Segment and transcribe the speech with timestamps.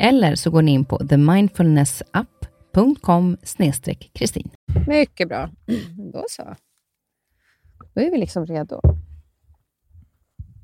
[0.00, 3.36] Eller så går ni in på themindfulnessapp.com
[4.12, 4.50] kristin.
[4.86, 5.50] Mycket bra.
[6.12, 6.56] Då så.
[7.94, 8.80] Då är vi liksom redo.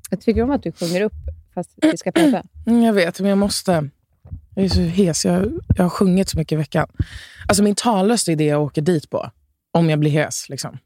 [0.09, 1.13] Jag tycker om att du sjunger upp
[1.53, 2.43] fast vi ska prata.
[2.67, 3.89] Mm, jag vet, men jag måste.
[4.55, 5.25] Jag är så hes.
[5.25, 6.87] Jag, jag har sjungit så mycket i veckan.
[7.47, 9.31] Alltså min tallöst är det jag åker dit på.
[9.71, 10.49] Om jag blir hes.
[10.49, 10.77] Liksom.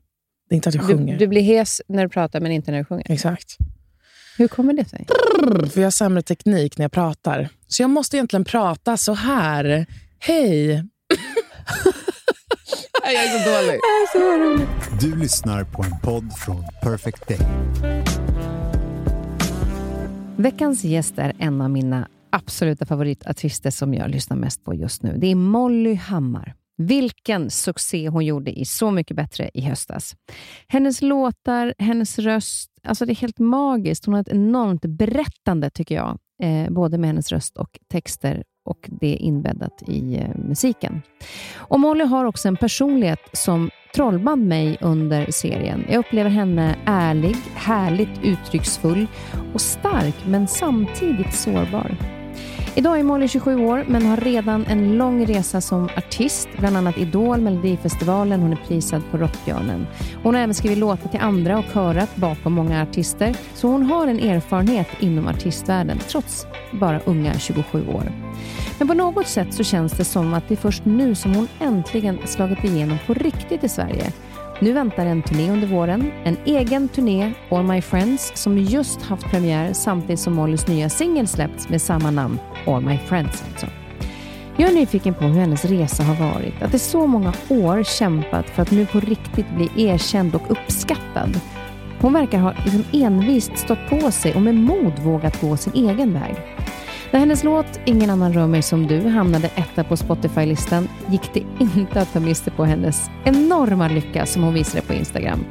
[0.50, 1.14] Det är inte att jag sjunger.
[1.14, 3.12] Du, du blir hes när du pratar, men inte när du sjunger?
[3.12, 3.58] Exakt.
[4.42, 5.08] Hur kommer det sig?
[5.70, 7.50] För jag har sämre teknik när jag pratar.
[7.68, 9.86] Så jag måste egentligen prata så här.
[10.20, 10.72] Hej!
[13.04, 13.80] jag är så dålig.
[13.82, 15.02] Jag är så roligt.
[15.02, 17.40] Du lyssnar på en podd från Perfect Day.
[20.38, 25.18] Veckans gäst är en av mina absoluta favoritartister som jag lyssnar mest på just nu.
[25.18, 26.56] Det är Molly Hammar.
[26.86, 30.16] Vilken succé hon gjorde i Så mycket bättre i höstas.
[30.68, 34.06] Hennes låtar, hennes röst, alltså det är helt magiskt.
[34.06, 38.90] Hon har ett enormt berättande, tycker jag, eh, både med hennes röst och texter och
[39.02, 41.02] det är inbäddat i eh, musiken.
[41.56, 45.86] Och Molly har också en personlighet som trollband mig under serien.
[45.90, 49.08] Jag upplever henne ärlig, härligt uttrycksfull
[49.54, 52.21] och stark, men samtidigt sårbar.
[52.76, 56.98] Idag är Molly 27 år, men har redan en lång resa som artist, bland annat
[56.98, 59.88] Idol, Melodifestivalen, hon är prisad på Rockbjörnen.
[60.24, 64.08] Hon har även skrivit låtar till andra och körat bakom många artister, så hon har
[64.08, 68.12] en erfarenhet inom artistvärlden, trots bara unga 27 år.
[68.80, 71.48] Men på något sätt så känns det som att det är först nu som hon
[71.60, 74.12] äntligen slagit igenom på riktigt i Sverige
[74.62, 79.32] nu väntar en turné under våren, en egen turné, All My Friends, som just haft
[79.32, 83.68] premiär samtidigt som Mollys nya singel släppts med samma namn, All My Friends alltså.
[84.58, 86.62] Jag är nyfiken på hur hennes resa har varit.
[86.62, 91.40] Att det så många år kämpat för att nu på riktigt bli erkänd och uppskattad.
[92.02, 96.14] Hon verkar ha liksom envist stått på sig och med mod vågat gå sin egen
[96.14, 96.36] väg.
[97.12, 101.44] När hennes låt Ingen annan rör mig som du hamnade etta på Spotify-listan gick det
[101.60, 105.46] inte att ta miste på hennes enorma lycka som hon visade på Instagram.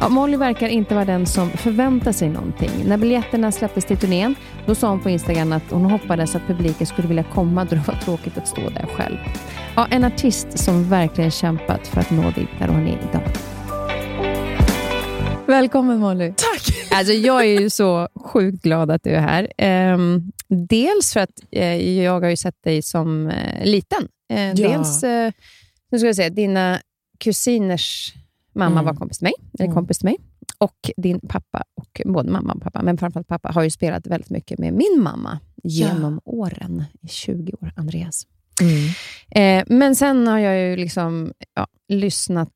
[0.00, 2.70] Ja, Molly verkar inte vara den som förväntar sig någonting.
[2.86, 4.34] När biljetterna släpptes till turnén
[4.66, 7.82] då sa hon på Instagram att hon hoppades att publiken skulle vilja komma då det
[7.86, 9.16] var tråkigt att stå där själv.
[9.76, 13.22] Ja, en artist som verkligen kämpat för att nå dit där hon är idag.
[15.46, 16.28] Välkommen Molly.
[16.36, 16.90] Tack!
[16.90, 19.92] Alltså, jag är ju så sjukt glad att du är här.
[19.94, 24.02] Um, dels för att uh, jag har ju sett dig som uh, liten.
[24.32, 24.54] Uh, ja.
[24.54, 25.02] Dels,
[25.90, 26.80] nu ska jag säga, dina
[27.18, 28.14] kusiners
[28.54, 28.84] mamma mm.
[28.84, 29.74] var kompis till mig, eller mm.
[29.74, 30.16] kompis till mig.
[30.58, 34.30] Och din pappa, och både mamma och pappa, men framförallt pappa, har ju spelat väldigt
[34.30, 36.32] mycket med min mamma genom ja.
[36.32, 36.84] åren.
[37.00, 38.26] I 20 år, Andreas.
[38.60, 38.88] Mm.
[39.30, 42.52] Eh, men sen har jag ju liksom ja, lyssnat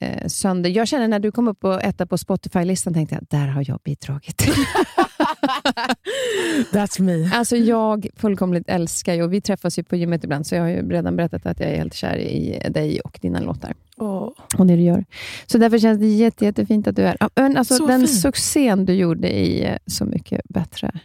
[0.00, 0.70] eh, sönder.
[0.70, 3.80] Jag känner när du kom upp och etta på Spotify-listan, tänkte jag, där har jag
[3.84, 4.42] bidragit.
[6.72, 7.30] That's me.
[7.34, 10.68] Alltså jag fullkomligt älskar ju, och vi träffas ju på gymmet ibland, så jag har
[10.68, 13.74] ju redan berättat att jag är helt kär i dig och dina låtar.
[13.96, 14.30] Oh.
[14.58, 15.04] Och det du gör.
[15.46, 17.30] Så därför känns det jätte, jättefint att du är här.
[17.34, 18.08] Men alltså, den fin.
[18.08, 21.00] succén du gjorde i eh, Så mycket bättre,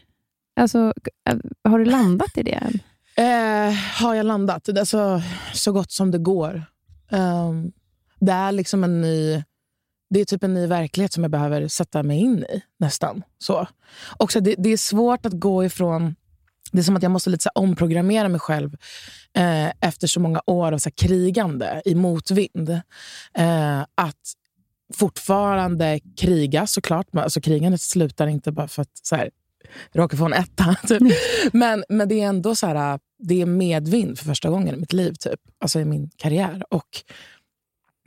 [0.56, 0.94] alltså,
[1.30, 1.38] eh,
[1.69, 2.80] har du landat i det än?
[3.16, 4.69] Eh, har jag landat?
[4.69, 5.22] Alltså,
[5.54, 6.66] så gott som det går.
[7.12, 7.72] Um,
[8.19, 9.44] det är liksom en ny...
[10.13, 12.62] Det är typ en ny verklighet som jag behöver sätta mig in i.
[12.80, 13.24] nästan.
[13.38, 13.68] Så.
[14.18, 16.15] Också det, det är svårt att gå ifrån...
[16.71, 18.74] Det är som att jag måste lite så omprogrammera mig själv
[19.38, 22.69] eh, efter så många år av så krigande i motvind.
[23.38, 24.33] Eh, att
[24.94, 27.07] fortfarande kriga såklart.
[27.15, 29.30] Alltså, krigandet slutar inte bara för att så här,
[29.94, 30.75] råkar få en etta.
[30.88, 31.01] Typ.
[31.54, 34.94] Men, men det är ändå så här, det är medvind för första gången i mitt
[34.94, 35.39] liv, typ.
[35.60, 36.63] alltså i min karriär.
[36.69, 36.89] Och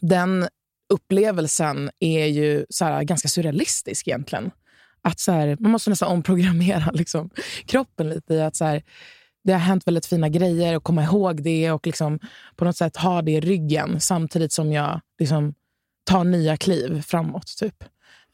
[0.00, 0.48] den
[0.88, 4.50] upplevelsen är ju så här, ganska surrealistisk egentligen.
[5.02, 7.30] Att så här, man måste nästan omprogrammera liksom,
[7.66, 8.82] kroppen lite i att så här,
[9.44, 12.18] det har hänt väldigt fina grejer och komma ihåg det och liksom,
[12.56, 15.54] på något sätt ha det i ryggen samtidigt som jag liksom,
[16.04, 17.56] tar nya kliv framåt.
[17.58, 17.84] Typ.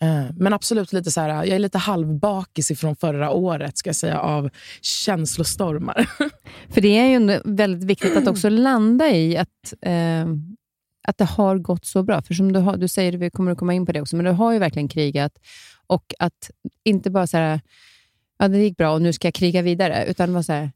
[0.02, 3.96] Eh, men absolut, lite så här, jag är lite halvbakis från förra året ska jag
[3.96, 4.50] säga, av
[4.80, 6.10] känslostormar.
[6.68, 10.26] För det är ju väldigt viktigt att också landa i att, eh,
[11.04, 12.22] att det har gått så bra.
[12.22, 14.24] För som du, har, du säger, vi kommer att komma in på det också, men
[14.24, 15.38] du har ju verkligen krigat.
[15.86, 16.50] Och att
[16.84, 17.60] inte bara så här,
[18.38, 20.70] ja det gick bra och nu ska jag kriga vidare, utan vara så här,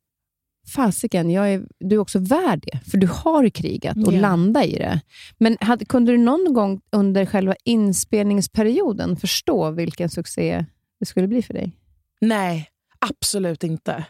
[0.75, 4.21] fasiken, jag är, du är också värd det, för du har krigat och Ja.
[4.21, 5.01] landa i det.
[5.39, 10.65] Men hade, kunde du någon gång under själva inspelningsperioden förstå vilken succé
[11.01, 11.73] det skulle bli för dig?
[12.21, 12.69] Nej,
[12.99, 14.05] absolut inte.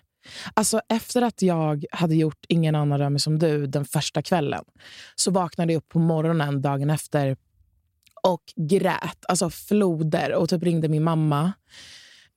[0.54, 4.64] Alltså efter att jag hade gjort Ingen annan rör mig som du den första kvällen
[5.14, 7.36] så vaknade jag upp på morgonen dagen efter
[8.22, 9.24] och grät.
[9.28, 11.52] Alltså floder och typ ringde min mamma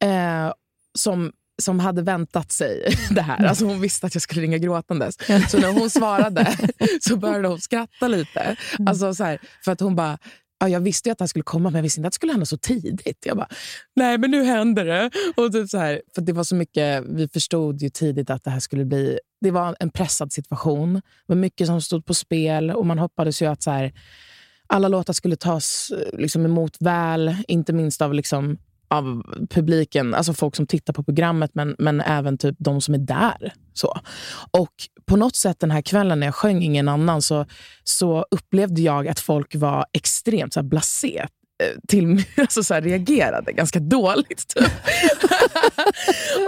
[0.04, 0.54] eh,
[0.94, 1.32] som,
[1.62, 3.46] som hade väntat sig det här.
[3.46, 5.18] Alltså hon visste att jag skulle ringa gråtandes.
[5.50, 6.58] Så när hon svarade
[7.02, 8.56] så började hon skratta lite.
[8.86, 10.18] Alltså så här, för att hon bara
[10.60, 12.32] Ja, jag visste ju att han skulle komma, men jag visste inte att det skulle
[12.32, 13.26] hända så tidigt.
[13.26, 13.48] Jag bara,
[13.96, 15.12] nej men nu händer det.
[15.36, 18.50] Och typ så här, för det var så mycket, vi förstod ju tidigt att det
[18.50, 19.20] här skulle bli...
[19.42, 20.94] Det var en pressad situation.
[20.94, 23.94] Det var mycket som stod på spel och man hoppades ju att så här,
[24.68, 27.36] alla låtar skulle tas liksom, emot väl.
[27.48, 28.58] Inte minst av, liksom,
[28.88, 32.98] av publiken, alltså folk som tittar på programmet, men, men även typ de som är
[32.98, 33.54] där.
[33.74, 34.00] Så.
[34.52, 34.74] Och
[35.10, 37.46] på något sätt den här kvällen när jag sjöng Ingen annan så,
[37.84, 41.20] så upplevde jag att folk var extremt så här, blasé
[41.64, 44.48] eh, till, alltså så här, reagerade ganska dåligt.
[44.48, 44.64] Typ.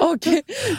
[0.02, 0.28] och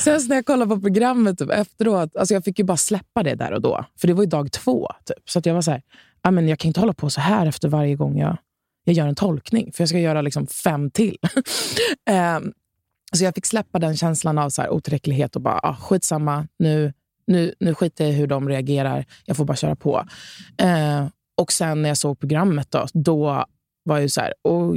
[0.01, 3.35] sen när jag kollade på programmet typ, efteråt, alltså jag fick ju bara släppa det
[3.35, 3.85] där och då.
[4.01, 4.89] För det var ju dag två.
[5.05, 5.31] Typ.
[5.31, 5.83] Så att jag var så här,
[6.31, 8.37] men jag kan inte hålla på så här efter varje gång jag,
[8.85, 9.73] jag gör en tolkning.
[9.73, 11.17] För jag ska göra liksom fem till.
[12.37, 12.53] um,
[13.13, 16.93] så jag fick släppa den känslan av så här, otillräcklighet och bara, ah, skitsamma, nu,
[17.27, 19.05] nu, nu skiter jag i hur de reagerar.
[19.25, 20.05] Jag får bara köra på.
[20.59, 23.25] Eh, och sen när jag såg programmet, då, då
[23.85, 24.77] var jag ju så här, oh,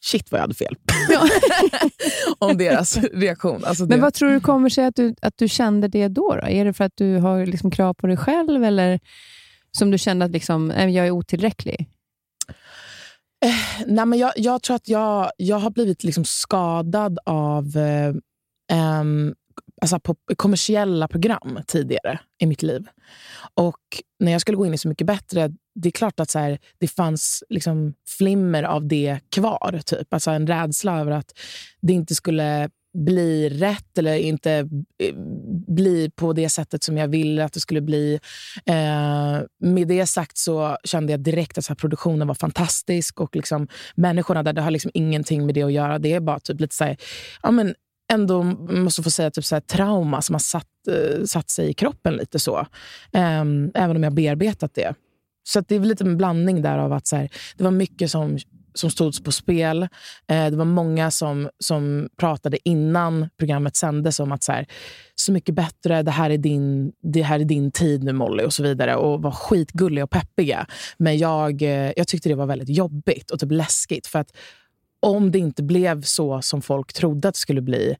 [0.00, 0.76] shit vad jag hade fel.
[2.38, 3.64] Om deras reaktion.
[3.64, 6.36] Alltså Men det- vad tror du kommer sig att du, att du kände det då,
[6.42, 6.46] då?
[6.48, 9.00] Är det för att du har liksom krav på dig själv eller
[9.72, 11.88] som du kände att liksom, "Nej, jag är otillräcklig?
[13.86, 18.14] Nej, men jag, jag tror att jag, jag har blivit liksom skadad av eh,
[19.80, 22.86] alltså på kommersiella program tidigare i mitt liv.
[23.54, 23.80] Och
[24.18, 26.58] när jag skulle gå in i Så mycket bättre, det är klart att så här,
[26.78, 29.80] det fanns liksom flimmer av det kvar.
[29.86, 30.14] Typ.
[30.14, 31.38] Alltså en rädsla över att
[31.80, 34.68] det inte skulle bli rätt eller inte
[34.98, 35.14] eh,
[35.66, 38.20] bli på det sättet som jag ville att det skulle bli.
[38.66, 43.36] Eh, med det sagt så kände jag direkt att så här, produktionen var fantastisk och
[43.36, 45.98] liksom, människorna där, det har liksom ingenting med det att göra.
[45.98, 46.96] Det är bara typ lite så här,
[47.42, 47.74] ja, men
[48.10, 51.74] ändå måste få säga typ så här, trauma som har satt, eh, satt sig i
[51.74, 52.66] kroppen lite så.
[53.12, 54.94] Ehm, även om jag bearbetat det.
[55.42, 57.70] Så att det är väl lite en blandning där av att så här, det var
[57.70, 58.38] mycket som,
[58.74, 59.82] som stod på spel.
[60.28, 64.66] Eh, det var många som, som pratade innan programmet sändes om att så, här,
[65.14, 68.52] så mycket bättre, det här, är din, det här är din tid nu Molly och
[68.52, 68.96] så vidare.
[68.96, 70.66] Och var skitgulliga och peppiga.
[70.98, 74.06] Men jag, eh, jag tyckte det var väldigt jobbigt och typ läskigt.
[74.06, 74.32] För att
[75.00, 77.96] om det inte blev så som folk trodde att det skulle bli,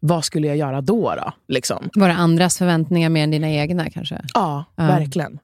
[0.00, 1.14] vad skulle jag göra då?
[1.14, 1.90] då liksom?
[1.94, 4.20] Var det andras förväntningar mer än dina egna kanske?
[4.34, 4.86] Ja, Ja.
[4.86, 5.38] verkligen.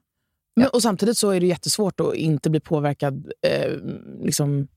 [0.55, 3.71] Men, och samtidigt så är det jättesvårt att inte bli påverkad eh,
[4.23, 4.67] liksom,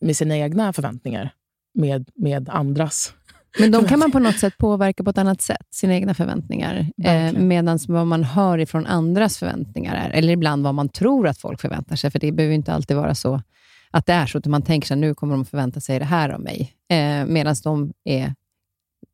[0.00, 1.30] med sina egna förväntningar
[1.74, 3.14] med, med andras.
[3.58, 6.86] Men de kan man på något sätt påverka på ett annat sätt, sina egna förväntningar.
[7.04, 7.32] Eh.
[7.32, 11.60] Medan vad man hör ifrån andras förväntningar är, eller ibland vad man tror att folk
[11.60, 13.42] förväntar sig, för det behöver inte alltid vara så
[13.90, 16.28] att det är så, utan man tänker sig nu kommer de förvänta sig det här
[16.28, 16.72] av mig.
[16.90, 18.34] Eh, Medan de är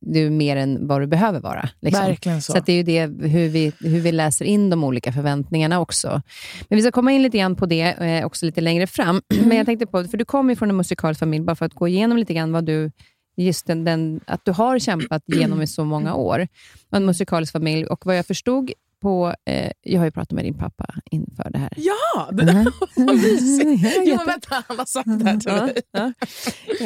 [0.00, 1.68] du är mer än vad du behöver vara.
[1.80, 2.04] Liksom.
[2.04, 2.52] Verkligen så.
[2.52, 6.23] Så det är ju det, hur, vi, hur vi läser in de olika förväntningarna också.
[6.68, 9.23] Men vi ska komma in lite grann på det eh, också lite längre fram.
[9.45, 11.75] Men jag tänkte på, för du kommer ju från en musikalisk familj, bara för att
[11.75, 12.90] gå igenom lite grann vad du,
[13.37, 16.49] just den, den, att du har kämpat genom i så många år.
[16.90, 18.71] En musikalisk familj och vad jag förstod
[19.03, 21.73] på, eh, jag har ju pratat med din pappa inför det här.
[21.76, 22.65] Ja, det där
[22.97, 23.83] var mysigt.
[23.97, 25.83] Ja, Jo, men vänta, han har sagt det här till mig.
[25.93, 26.12] ja.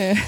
[0.01, 0.19] Eh,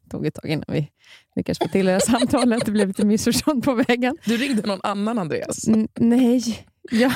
[0.10, 0.88] tog ett tag innan vi
[1.36, 2.64] lyckades få till det här samtalet.
[2.64, 4.16] Det blev lite missförstånd på vägen.
[4.24, 5.68] Du ringde någon annan Andreas.
[5.68, 6.66] N- nej.
[6.90, 7.12] Ja,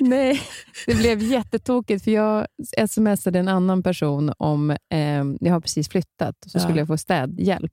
[0.00, 0.40] nej,
[0.86, 2.46] det blev jättetokigt för jag
[2.88, 6.60] smsade en annan person om, eh, jag har precis flyttat, så Ja.
[6.62, 7.72] skulle jag få städhjälp.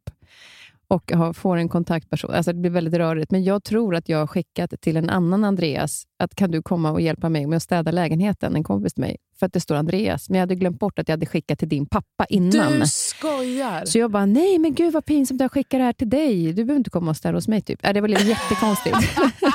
[0.90, 2.32] Och har- får en kontaktperson.
[2.34, 5.44] Alltså det blir väldigt rörigt, men jag tror att jag har skickat till en annan
[5.44, 9.02] Andreas, att kan du komma och hjälpa mig med att städa lägenheten, en kompis till
[9.02, 9.18] mig.
[9.40, 11.70] för att det står Andreas, men jag hade glömt bort att jag hade skickat till
[11.70, 12.80] din pappa innan.
[12.80, 13.86] Du skojar!
[13.86, 16.46] Så jag bara, nej men gud vad pinsamt, jag skickar det här till dig.
[16.54, 17.62] Du behöver inte komma och ställa hos mig.
[17.62, 17.86] Typ.
[17.86, 18.98] Äh, det var jättekonstigt.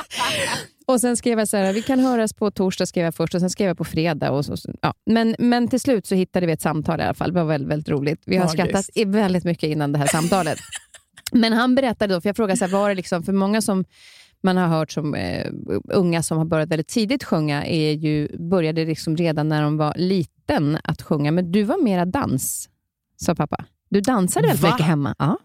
[0.87, 3.41] och Sen skrev jag så här, vi kan höras på torsdag, skrev jag först, och
[3.41, 4.31] sen skrev jag på fredag.
[4.31, 4.93] Och så, ja.
[5.05, 7.33] men, men till slut så hittade vi ett samtal i alla fall.
[7.33, 8.21] Det var väldigt, väldigt roligt.
[8.25, 8.85] Vi har Magiskt.
[8.93, 10.57] skrattat väldigt mycket innan det här samtalet.
[11.33, 13.85] Men han berättade då, för jag frågade så här, var det liksom, för många som
[14.43, 15.51] man har hört som eh,
[15.83, 19.93] unga som har börjat väldigt tidigt sjunga, är ju, började liksom redan när de var
[19.97, 21.31] liten att sjunga.
[21.31, 22.69] Men du var mera dans,
[23.21, 23.65] sa pappa.
[23.89, 24.71] Du dansade väldigt Va?
[24.71, 25.15] mycket hemma.
[25.19, 25.37] Ja.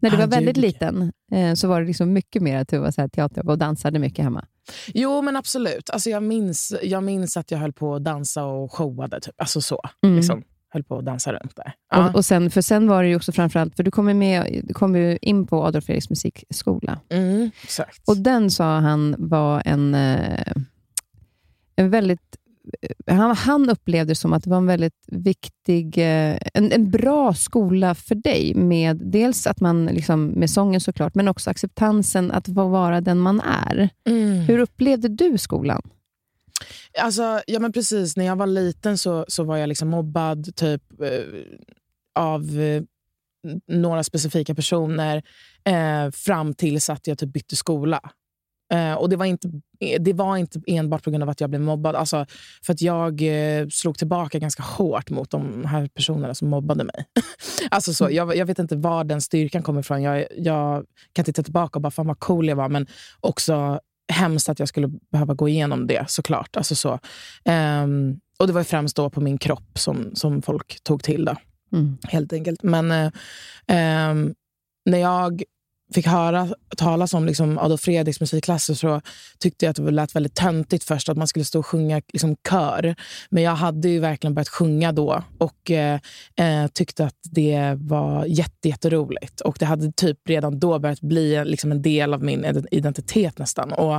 [0.00, 2.90] När du var väldigt liten eh, så var det liksom mycket mer att du var
[2.90, 4.46] så här teater och dansade mycket hemma.
[4.86, 5.90] Jo, men absolut.
[5.90, 9.20] Alltså, jag, minns, jag minns att jag höll på att dansa och showade.
[9.20, 9.34] Typ.
[9.36, 9.80] Alltså så.
[10.02, 10.16] Mm.
[10.16, 10.42] Liksom,
[10.74, 11.72] höll på att dansa runt där.
[11.90, 12.08] Ja.
[12.08, 14.60] Och, och sen, för sen var det ju också framförallt, för du kom ju, med,
[14.64, 17.00] du kom ju in på Adolf Fredriks musikskola.
[17.08, 18.02] mm, exakt.
[18.08, 20.52] Och den sa han var en, eh,
[21.76, 22.36] en väldigt...
[23.06, 26.90] eh, Han, han upplevde det som att det var en väldigt viktig, eh, en, en
[26.90, 28.54] bra skola för dig.
[28.54, 33.40] Med dels att man, liksom, med sången såklart, men också acceptansen att vara den man
[33.40, 33.88] är.
[34.08, 34.32] mm.
[34.40, 35.82] Hur upplevde du skolan?
[36.98, 38.16] Alltså, ja, men precis.
[38.16, 41.24] När jag var liten så, så var jag liksom mobbad typ eh,
[42.14, 42.82] av eh,
[43.68, 45.22] några specifika personer
[45.64, 48.00] eh, fram tills att jag typ bytte skola.
[48.72, 49.48] Eh, och det var, inte,
[50.00, 51.96] det var inte enbart på grund av att jag blev mobbad.
[51.96, 52.26] Alltså,
[52.62, 57.04] för att jag eh, slog tillbaka ganska hårt mot de här personerna som mobbade mig.
[57.70, 60.02] alltså så, jag, jag vet inte var den styrkan kommer ifrån.
[60.02, 62.68] Jag, jag kan titta tillbaka och bara, fan vad cool jag var.
[62.68, 62.86] Men
[63.20, 63.80] också
[64.12, 66.56] hemskt att jag skulle behöva gå igenom det såklart.
[66.56, 66.98] Alltså så.
[67.44, 71.24] Ehm, och det var främst då på min kropp som, som folk tog till.
[71.24, 71.36] Då,
[71.72, 71.98] Mm.
[72.08, 72.62] helt enkelt.
[72.62, 73.10] Men
[73.66, 74.34] ehm,
[74.84, 75.42] när jag
[75.94, 79.00] fick höra talas om liksom Adolf Fredriks musikklasser så
[79.38, 82.36] tyckte jag att det lät väldigt töntigt först att man skulle stå och sjunga liksom
[82.48, 82.94] kör.
[83.30, 86.00] Men jag hade ju verkligen börjat sjunga då och eh,
[86.36, 89.40] eh tyckte att det var jätte, jätteroligt.
[89.40, 93.72] Och det hade typ redan då börjat bli liksom en del av min identitet nästan.
[93.72, 93.94] Och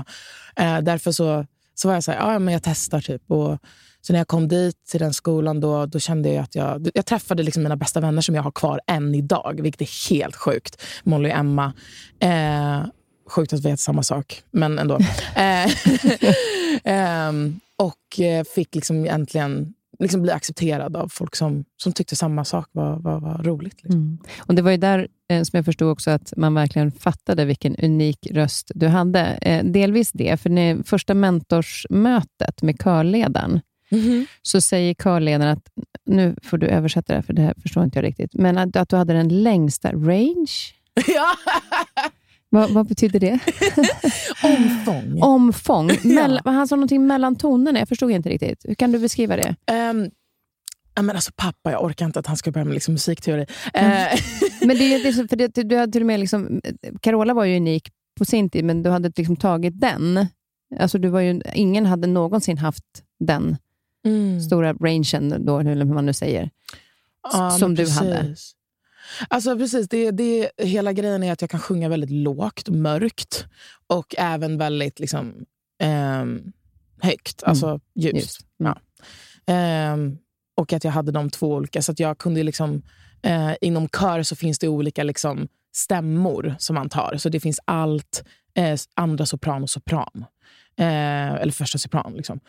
[0.56, 3.32] eh, därför så, så var jag så här, ja, men jag testar typ.
[3.32, 3.60] Och,
[4.08, 7.06] så när jag kom dit till den skolan då, då kände jag att jag, jag
[7.06, 10.82] träffade liksom mina bästa vänner som jag har kvar än idag, vilket är helt sjukt.
[11.04, 11.74] Molly och Emma.
[12.20, 12.86] Eh,
[13.30, 14.96] sjukt att vi heter samma sak, men ändå.
[15.36, 15.72] eh,
[16.84, 22.46] ehm, och eh, fick liksom äntligen liksom bli accepterad av folk som, som tyckte samma
[22.46, 23.84] sak var, var, var roligt.
[23.84, 24.02] Liksom.
[24.02, 24.18] Mm.
[24.40, 27.76] Och Det var ju där eh, som jag förstod också att man verkligen fattade vilken
[27.76, 29.20] unik röst du hade.
[29.22, 33.62] Eh, delvis det, för när första mentorsmötet med körledaren,
[34.42, 35.64] så säger körledaren att,
[36.06, 38.76] nu får du översätta det här, för det här förstår inte jag riktigt, men att,
[38.76, 40.52] att du hade den längsta range.
[41.08, 41.28] ja.
[42.50, 43.40] Vad, vad betyder det?
[44.44, 45.22] Omfång.
[45.22, 45.92] Omfång.
[46.04, 47.80] Mell, Han sa någonting mellan tonerna.
[47.80, 48.66] Jag förstod inte riktigt.
[48.68, 49.56] Hur kan du beskriva det?
[49.72, 50.10] Ehm,
[50.96, 53.46] ja, men alltså, pappa, jag orkar inte att han ska börja med liksom, musikteori.
[53.74, 53.92] Mm.
[53.92, 54.20] Eh,
[54.62, 56.62] Men det, är ju- det, är så- för det, du hade till och med liksom,
[57.02, 60.26] Carola var ju unik på sin tid, men du hade liksom tagit den.
[60.80, 62.84] Alltså du var ju, ingen hade någonsin haft
[63.20, 63.58] den
[64.06, 64.42] mm.
[64.42, 66.50] stora rangen, då, hur man nu säger.
[67.34, 68.36] Ja, som du hade.
[69.28, 73.46] Alltså precis, det, det, hela grejen är att jag kan sjunga väldigt lågt mörkt.
[73.88, 75.46] Och även väldigt liksom,
[75.80, 76.52] ehm,
[77.02, 78.14] högt, alltså ljust.
[78.14, 78.22] Mm.
[78.22, 78.42] Just.
[78.60, 78.74] Mm.
[78.74, 78.82] Ja.
[79.54, 80.18] Ehm,
[80.58, 81.82] och att jag hade de två olika.
[81.82, 82.82] Så att jag kunde liksom,
[83.22, 87.18] eh, inom kör så finns det olika liksom, stämmor som man tar.
[87.18, 88.24] Så det finns allt,
[88.56, 90.26] eh, andra sopran och sopran.
[90.80, 92.14] Eh, eller första sopran.
[92.16, 92.40] Liksom.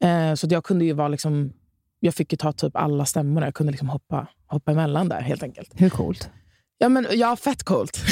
[0.00, 1.52] Eh, så jag kunde ju vara liksom,
[2.00, 3.44] jag fick ju ta typ alla stämmor.
[3.44, 5.70] Jag kunde liksom hoppa, hoppa emellan där helt enkelt.
[5.74, 6.30] Hur coolt?
[6.78, 8.00] Ja, men, ja fett coolt.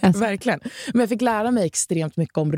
[0.00, 0.20] Alltså.
[0.20, 0.60] Verkligen.
[0.92, 2.52] Men jag fick lära mig extremt mycket om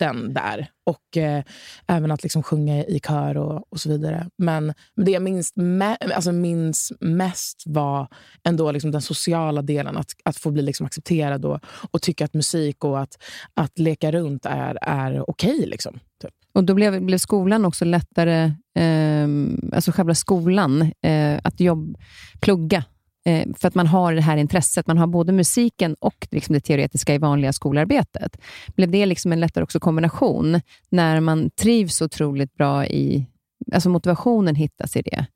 [0.00, 0.66] den där.
[0.86, 1.42] Och eh,
[1.86, 4.26] även att liksom sjunga i kör och, och så vidare.
[4.38, 8.08] Men, men det jag minns, me- alltså minns mest var
[8.44, 9.96] ändå liksom den sociala delen.
[9.96, 13.22] Att, att få bli liksom accepterad och, och tycka att musik och att,
[13.54, 15.54] att leka runt är, är okej.
[15.54, 16.34] Okay, liksom, typ.
[16.52, 18.44] Och då blev, blev skolan också lättare,
[18.78, 19.28] eh,
[19.72, 21.96] alltså själva skolan, eh, att jobb,
[22.40, 22.84] plugga.
[23.24, 24.86] Eh, för att man har det här intresset.
[24.86, 28.36] Man har både musiken och liksom det teoretiska i vanliga skolarbetet.
[28.66, 33.26] Blev det liksom en lättare också kombination när man trivs otroligt bra i...
[33.72, 35.26] Alltså motivationen hittas i det.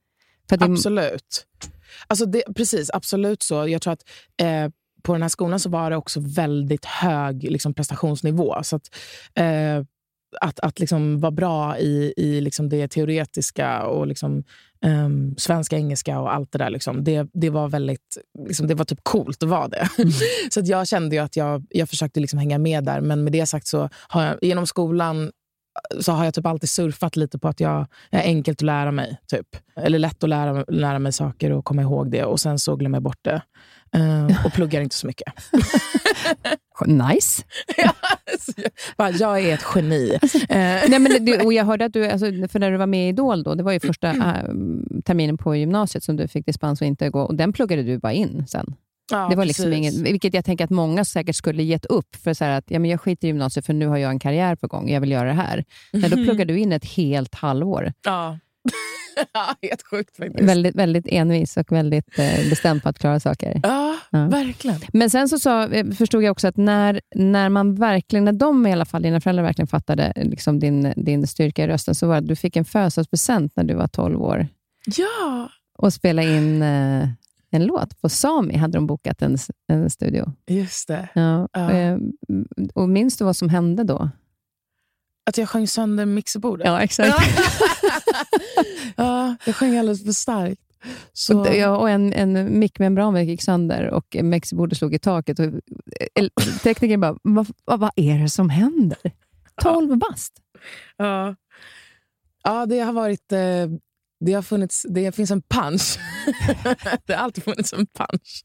[0.49, 1.47] För det Absolut.
[2.07, 3.69] Alltså det, precis, absolut så.
[3.69, 4.03] Jag tror att
[4.41, 4.69] eh,
[5.03, 8.63] på den här skolan så var det också väldigt hög liksom, prestationsnivå.
[8.63, 8.91] Så att,
[9.35, 9.85] eh,
[10.41, 14.45] att, att liksom vara bra i, i liksom det teoretiska och liksom,
[14.85, 16.71] ehm, svenska, engelska och allt det där.
[16.71, 19.89] Liksom, det, det var väldigt liksom, det var typ coolt att vara det.
[20.51, 23.01] så att jag kände att jag, jag försökte liksom hänga med där.
[23.01, 25.31] Men med det sagt så har jag genom skolan
[26.01, 28.91] så har jag typ alltid surfat lite på att jag, jag är enkelt att lära
[28.91, 29.21] mig.
[29.27, 29.47] Typ.
[29.77, 32.25] Eller lätt att lära, lära mig saker och komma ihåg det.
[32.25, 33.43] Och sen så glömmer jag bort det.
[33.95, 35.33] Eh, och pluggar inte så mycket.
[36.87, 37.43] Nice.
[37.77, 37.93] ja,
[38.41, 40.19] så jag, bara, jag är ett geni.
[40.49, 43.07] Eh, Nej, men du, och jag hörde att du, alltså, för när du var med
[43.07, 44.45] i Idol, då, det var ju första äh,
[45.05, 48.13] terminen på gymnasiet som du fick dispens att inte gå, och den pluggade du bara
[48.13, 48.75] in sen.
[49.11, 49.79] ja, det var liksom precis.
[49.79, 52.91] inget, vilket jag tänker att många säkert skulle gett upp, för så att ja, men
[52.91, 55.29] jag skiter i gymnasiet för nu har jag en karriär på gång, jag vill göra
[55.29, 55.65] det här.
[55.93, 57.93] Men då pluggade du in ett helt halvår.
[58.05, 58.39] Ja.
[59.33, 60.49] ja, helt sjukt faktiskt.
[60.49, 63.61] Väldigt, väldigt envis och väldigt eh, bestämd på att klara saker.
[63.63, 64.27] Ja, Ja.
[64.29, 64.81] verkligen.
[64.93, 68.67] Men sen så sa, eh, förstod jag också att när, när man verkligen, när de
[68.67, 72.15] i alla fall, dina föräldrar verkligen fattade liksom din, din styrka i rösten, så var
[72.15, 74.47] det att du fick en födelsedagspresent när du var 12 år
[74.97, 77.09] Ja, och spela in eh,
[77.55, 78.01] en låt.
[78.01, 79.37] På Sami hade de bokat en,
[79.69, 80.33] en studio.
[80.47, 81.09] just det.
[81.15, 81.73] Ja, Ja.
[81.73, 81.99] eh,
[82.75, 84.11] och minns du vad som hände då?
[85.27, 86.67] Att jag sjöng sönder mixerbordet.
[86.67, 87.17] Ja, exakt.
[88.97, 90.61] ja, jag sjöng alldeles för starkt.
[91.13, 95.39] Så, Och, ja, och en, en mickmembran gick sönder och mixerbordet slog i taket.
[95.39, 96.27] Och, eh,
[96.63, 98.99] teknikern bara, vad, vad, vad är det som händer?
[99.63, 100.33] 12 bast.
[100.97, 101.37] ja.
[102.45, 103.33] ja, det har varit...
[103.33, 103.39] Eh,
[104.25, 105.99] det, har funnits, det finns en punch.
[107.07, 108.45] det har alltid funnits en punch.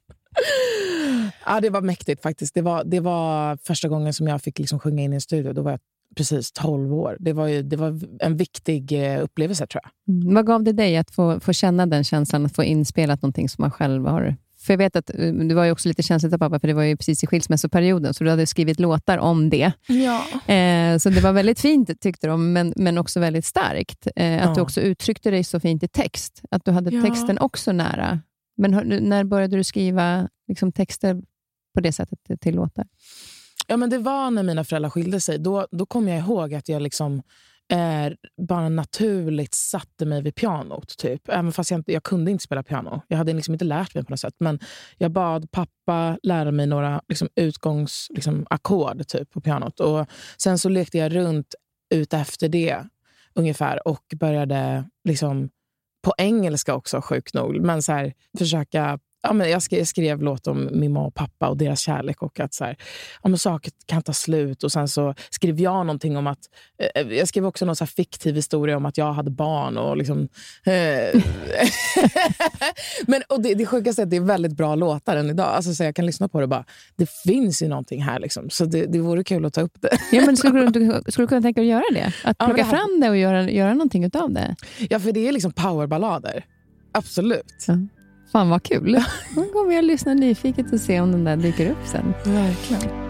[1.45, 2.53] ja, det var mäktigt faktiskt.
[2.53, 5.53] Det var, det var första gången som jag fick liksom sjunga in i en studio.
[5.53, 5.79] Då var jag
[6.15, 7.17] precis 12 år.
[7.19, 10.15] Det var, ju, det var en viktig eh, upplevelse tror jag.
[10.15, 10.35] Mm.
[10.35, 13.61] Vad gav det dig att få, få känna den känslan, att få inspelat någonting som
[13.61, 14.35] man själv har...
[14.69, 16.73] För jag vet att eh, du var ju också lite känsligt av pappa, för det
[16.73, 19.71] var ju precis i skilsmässoperioden, så du hade skrivit låtar om det.
[19.87, 20.53] Ja.
[20.53, 24.07] Eh, så det var väldigt fint, tyckte de, men, men också väldigt starkt.
[24.15, 24.63] Eh, att du Ja.
[24.63, 26.41] också uttryckte dig så fint i text.
[26.51, 27.03] Att du hade Ja.
[27.03, 28.19] texten också nära.
[28.57, 31.21] Men har, när började du skriva liksom, texter
[31.75, 32.85] på det sättet till- till låtar?
[33.67, 35.37] Ja, men det var när mina föräldrar skilde sig.
[35.39, 37.21] Då, då kom jag ihåg att jag liksom
[37.71, 38.13] eh,
[38.47, 40.97] bara naturligt satte mig vid pianot.
[40.97, 41.29] Typ.
[41.29, 43.01] Även fast jag, inte, jag kunde inte spela piano.
[43.07, 44.35] Jag hade liksom inte lärt mig på något sätt.
[44.37, 44.59] Men
[44.97, 49.79] jag bad pappa lära mig några liksom, utgångsackord liksom, ackord, typ, på pianot.
[49.79, 50.05] Och
[50.37, 51.55] sen så lekte jag runt
[51.95, 52.83] ut efter det
[53.33, 55.49] ungefär och började liksom,
[56.03, 57.61] på engelska också, sjukt nog.
[57.61, 61.47] Men så här, försöka Ja, men jag, skrev, skrev låt om min mamma och pappa
[61.47, 62.21] och deras kärlek.
[62.21, 62.75] och att så här,
[63.23, 64.63] ja, men Saker kan ta slut.
[64.63, 66.39] Och Sen så skrev jag någonting om att...
[66.95, 69.77] Eh, jag skrev också någon så fiktiv historia om att jag hade barn.
[69.77, 70.27] och liksom,
[70.65, 71.21] eh,
[73.07, 75.47] men, och det, det sjukaste är att det är väldigt bra låtar än idag.
[75.47, 78.19] Alltså, så jag kan lyssna på det och bara, det finns ju någonting här.
[78.19, 78.49] Liksom.
[78.49, 79.97] Så det, det vore kul att ta upp det.
[80.11, 82.13] Ja, men skulle, du, skulle du kunna tänka dig att göra det?
[82.29, 84.55] Att Ja, plocka det här- fram det och göra, göra någonting utav det?
[84.89, 86.45] Ja, för det är liksom powerballader.
[86.91, 87.65] Absolut.
[88.31, 89.03] Fan vad kul.
[89.35, 92.13] Då kommer jag lyssna nyfiket och se om den där dyker upp sen.
[92.25, 93.09] Verkligen.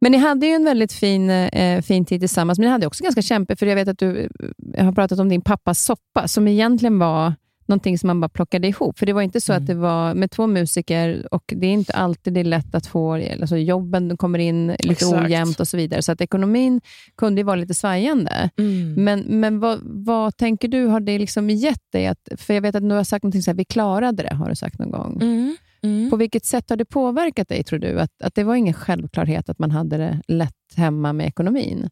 [0.00, 3.04] Men ni hade ju en väldigt fin, eh, fin tid tillsammans, men ni hade också
[3.04, 4.28] ganska kämpigt, för jag vet att du
[4.74, 7.32] eh, har pratat om din pappas soppa, som egentligen var
[7.66, 8.98] någonting som man bara plockade ihop.
[8.98, 11.92] För det var inte så att det var med två musiker, och det är inte
[11.92, 15.24] alltid det är lätt att få, alltså jobben kommer in lite Exakt.
[15.24, 16.80] ojämnt och så vidare, så att ekonomin
[17.16, 18.50] kunde ju vara lite svajande.
[18.58, 19.04] Mm.
[19.04, 22.06] Men, men vad, vad tänker du, har det liksom gett dig?
[22.06, 24.48] Att, för jag vet att du har sagt någonting så här, vi klarade det, har
[24.48, 25.18] du sagt någon gång.
[25.22, 25.56] Mm.
[25.82, 26.10] Mm.
[26.10, 28.00] På vilket sätt har det påverkat dig, tror du?
[28.00, 31.88] Att, att det var ingen självklarhet att man hade det lätt hemma med ekonomin?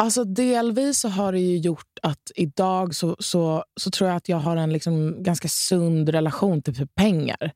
[0.00, 4.28] Alltså delvis så har det ju gjort att idag så, så, så tror jag att
[4.28, 7.52] jag har en liksom ganska sund relation till typ pengar.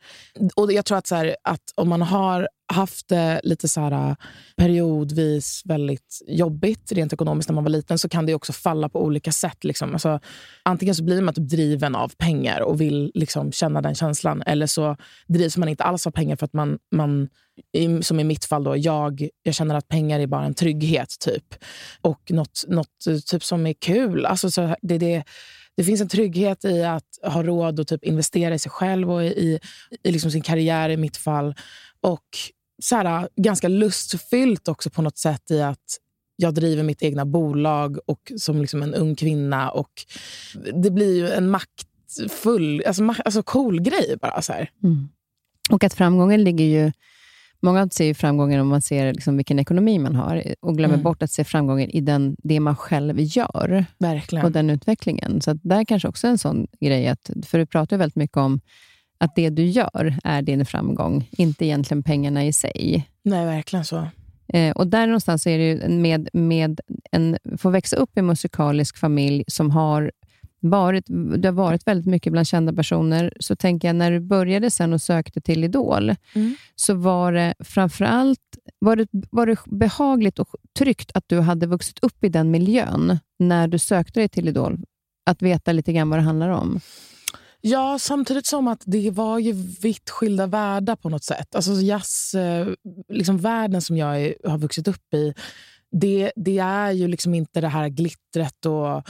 [0.56, 4.16] Och Jag tror att, så här, att om man har haft det lite så här,
[4.56, 9.02] periodvis väldigt jobbigt rent ekonomiskt när man var liten så kan det också falla på
[9.02, 9.64] olika sätt.
[9.64, 9.92] Liksom.
[9.92, 10.20] Alltså,
[10.62, 14.42] antingen så blir man typ driven av pengar och vill liksom känna den känslan.
[14.46, 14.96] Eller så
[15.26, 17.28] drivs man inte alls av pengar för att man, man
[18.02, 21.14] som i mitt fall, då, jag, jag känner att pengar är bara en trygghet.
[21.20, 21.54] typ
[22.00, 24.26] och något, något eh, typ som är kul.
[24.26, 25.24] Alltså, så det, det,
[25.76, 29.24] det finns en trygghet i att ha råd att typ investera i sig själv och
[29.24, 29.60] i, i,
[30.02, 31.54] i liksom sin karriär i mitt fall.
[32.04, 32.24] Och
[32.82, 35.98] så här, ganska lustfyllt också på något sätt i att
[36.36, 39.70] jag driver mitt egna bolag och som liksom en ung kvinna.
[39.70, 39.90] Och
[40.74, 44.42] Det blir ju en maktfull, alltså, alltså cool grej bara.
[44.42, 44.70] Så här.
[45.70, 46.92] Och att framgången ligger ju...
[47.62, 51.04] Många ser ju framgången om man ser liksom vilken ekonomi man har och glömmer Mm.
[51.04, 54.44] bort att se framgången i den, det man själv gör Verkligen.
[54.44, 55.40] och den utvecklingen.
[55.40, 58.36] Så där kanske också är en sån grej, att, för du pratar ju väldigt mycket
[58.36, 58.60] om
[59.24, 63.08] att det du gör är din framgång, inte egentligen pengarna i sig.
[63.22, 64.06] Nej, verkligen så.
[64.48, 66.80] Eh, och där någonstans är det ju med, med
[67.12, 70.12] en, få växa upp i en musikalisk familj som har
[70.60, 71.04] varit,
[71.38, 74.92] det har varit väldigt mycket bland kända personer, så tänker jag när du började sen
[74.92, 76.56] och sökte till Idol, Mm.
[76.76, 78.40] så var det framförallt
[78.78, 83.18] var det, var det behagligt och tryggt att du hade vuxit upp i den miljön
[83.38, 84.78] när du sökte dig till Idol?
[85.26, 86.80] Att veta lite grann vad det handlar om?
[87.66, 91.54] Ja, samtidigt som att det var ju vitt skilda världar på något sätt.
[91.54, 92.68] Alltså jazz, eh,
[93.08, 95.34] liksom världen som jag är, har vuxit upp i,
[95.90, 99.08] det, det är ju liksom inte det här glittret och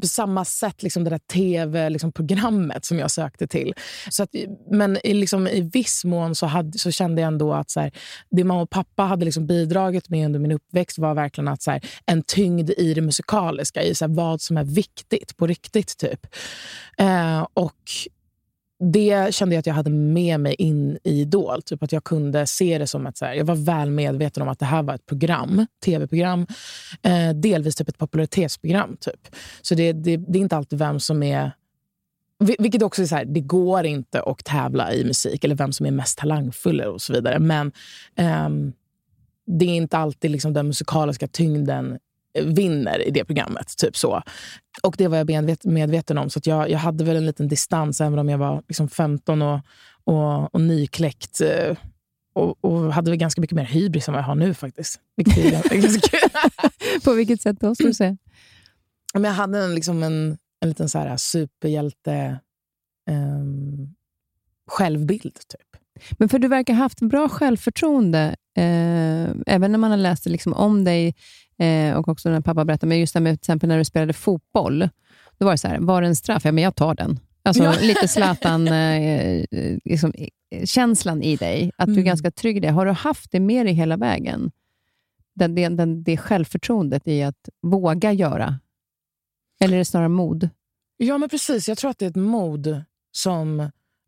[0.00, 3.74] på samma sätt liksom det där tv-programmet liksom som jag sökte till.
[4.10, 4.30] Så att,
[4.70, 7.92] men i, liksom, i viss mån så, hade, så kände jag ändå att så här,
[8.30, 11.70] det mamma och pappa hade liksom bidragit med under min uppväxt var verkligen att så
[11.70, 15.98] här, en tyngd i det musikaliska, i så här, vad som är viktigt på riktigt.
[15.98, 16.26] typ.
[16.98, 17.90] Eh, och
[18.92, 21.62] det kände jag att jag hade med mig in i Idol.
[21.62, 24.48] Typ att jag kunde se det som att så här, jag var väl medveten om
[24.48, 26.46] att det här var ett program, tv-program.
[27.02, 28.96] Eh, delvis typ ett popularitetsprogram.
[29.00, 29.36] Typ.
[29.62, 31.50] Så det, det, det är inte alltid vem som är...
[32.58, 35.86] Vilket också är så här, det går inte att tävla i musik eller vem som
[35.86, 37.38] är mest talangfull och så vidare.
[37.38, 37.72] Men
[38.16, 38.48] eh,
[39.46, 41.98] det är inte alltid liksom den musikaliska tyngden
[42.42, 43.76] vinner i det programmet.
[43.76, 44.22] Typ så.
[44.82, 46.30] Och det var jag medvet- medveten om.
[46.30, 49.42] Så att jag, jag hade väl en liten distans, även om jag var liksom 15
[49.42, 49.60] och,
[50.04, 51.40] och, och nykläckt.
[51.40, 51.76] eh,
[52.34, 55.00] Och, och hade väl ganska mycket mer hybris än vad jag har nu faktiskt.
[55.16, 56.20] Vilket är ganska- kul.
[57.04, 58.16] På vilket sätt då, skulle du säga?
[59.14, 62.40] Men jag hade en, liksom en, en liten så här superhjälte
[63.10, 63.88] ehm,
[64.70, 65.34] självbild.
[65.34, 65.80] Typ.
[66.18, 70.52] Men för du verkar ha haft bra självförtroende, eh, även när man har läst liksom
[70.54, 71.14] om dig
[71.58, 74.12] eh, och också när pappa berättade, men just det med till exempel när du spelade
[74.12, 74.88] fotboll.
[75.38, 76.44] Då var det så här, var det en straff?
[76.44, 77.20] Ja, men jag tar den.
[77.42, 77.74] Alltså Ja.
[77.80, 79.44] lite Zlatan, eh,
[79.84, 80.12] liksom,
[80.50, 82.04] eh, känslan i dig, att du är Mm.
[82.04, 82.70] ganska trygg i det.
[82.70, 84.50] Har du haft det med dig hela vägen?
[85.34, 88.58] Den, den, den, det självförtroendet i att våga göra?
[89.60, 90.48] Eller är det snarare mod?
[90.96, 91.68] Ja, men precis.
[91.68, 93.60] Jag tror att det är ett mod som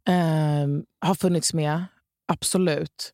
[0.09, 1.85] ehm, har funnits med.
[2.29, 3.13] Absolut.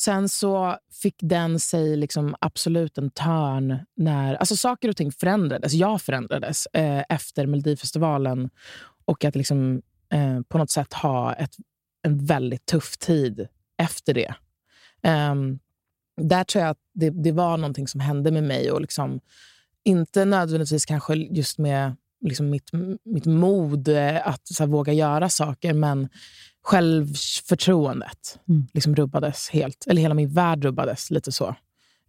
[0.00, 5.72] Sen så fick den sig liksom absolut en törn när alltså saker och ting förändrades.
[5.72, 8.50] Jag förändrades eh, efter Melodifestivalen
[9.04, 11.56] och att liksom, eh, på något sätt ha ett,
[12.02, 14.34] en väldigt tuff tid efter det.
[15.02, 15.34] Eh,
[16.16, 18.70] där tror jag att det, det var någonting som hände med mig.
[18.70, 19.20] och liksom,
[19.84, 22.70] Inte nödvändigtvis kanske just med liksom mitt,
[23.04, 26.08] mitt mod eh, att så här, våga göra saker, men
[26.64, 28.66] självförtroendet Mm.
[28.74, 29.86] liksom rubbades helt.
[29.86, 31.54] Eller hela min värld rubbades lite så.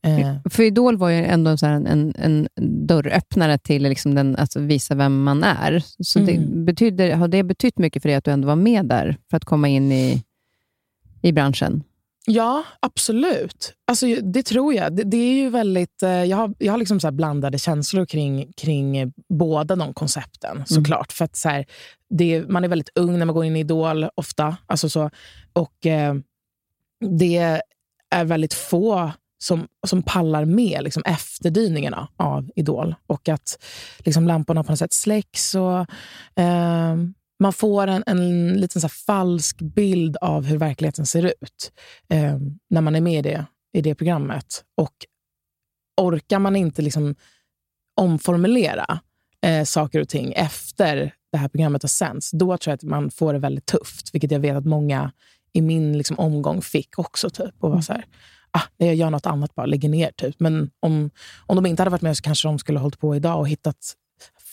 [0.05, 2.47] Eh, För Idol var ju ändå en, en, en
[2.87, 5.83] dörröppnare till liksom den, alltså visa vem man är.
[5.99, 6.65] Så det Mm.
[6.65, 9.45] betyder, har det betytt mycket för dig att du ändå var med där för att
[9.45, 10.23] komma in i,
[11.21, 11.83] i branschen?
[12.25, 13.73] Ja, absolut.
[13.87, 14.95] Alltså, det tror jag.
[14.95, 18.53] Det, det är ju väldigt, eh, jag har, jag har liksom så blandade känslor kring,
[18.57, 20.63] kring båda de koncepten.
[20.65, 21.11] såklart.
[21.11, 21.65] För att så här,
[22.09, 24.57] det, Man är väldigt ung när man går in i Idol, ofta.
[24.67, 25.09] Alltså så,
[25.53, 26.15] och eh,
[27.19, 27.61] Det
[28.09, 29.11] är väldigt få
[29.43, 32.95] som, som pallar med liksom, efterdyningarna av Idol.
[33.07, 33.63] Och att
[33.99, 35.55] liksom, lamporna på något sätt släcks.
[35.55, 35.79] Och,
[36.43, 36.95] eh,
[37.39, 41.71] man får en, en liten så falsk bild av hur verkligheten ser ut
[42.09, 42.37] eh,
[42.69, 44.63] när man är med i det, i det programmet.
[44.77, 44.93] Och
[46.01, 47.15] orkar man inte liksom
[48.01, 48.99] omformulera
[49.45, 53.11] eh, saker och ting efter det här programmet har sänds, då tror jag att man
[53.11, 54.13] får det väldigt tufft.
[54.13, 55.11] Vilket jag vet att många
[55.53, 57.29] i min liksom, omgång fick också.
[57.29, 58.05] Typ, och var så här,
[58.51, 60.11] ah, jag gör något annat bara, lägger ner.
[60.11, 60.39] Typ.
[60.39, 61.09] Men om,
[61.45, 63.47] om de inte hade varit med så kanske de skulle ha hållit på idag och
[63.47, 63.93] hittat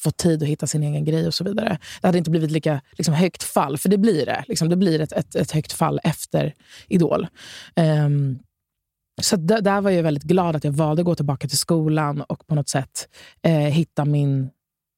[0.03, 1.79] fått tid att hitta sin egen grej och så vidare.
[2.01, 4.45] Det hade inte blivit lika liksom, högt fall, för det blir det.
[4.49, 6.55] Liksom, det blir ett, ett, ett högt fall efter
[6.89, 7.27] Idol.
[7.77, 8.39] Um,
[9.23, 12.21] så där, där var jag väldigt glad att jag valde att gå tillbaka till skolan
[12.21, 13.09] och på något sätt
[13.43, 14.51] eh, hitta min,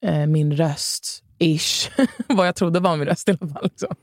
[0.05, 1.22] eh, min röst.
[1.43, 1.89] Ish.
[2.27, 3.63] Vad jag trodde var min röst i alla fall.
[3.63, 3.95] Liksom.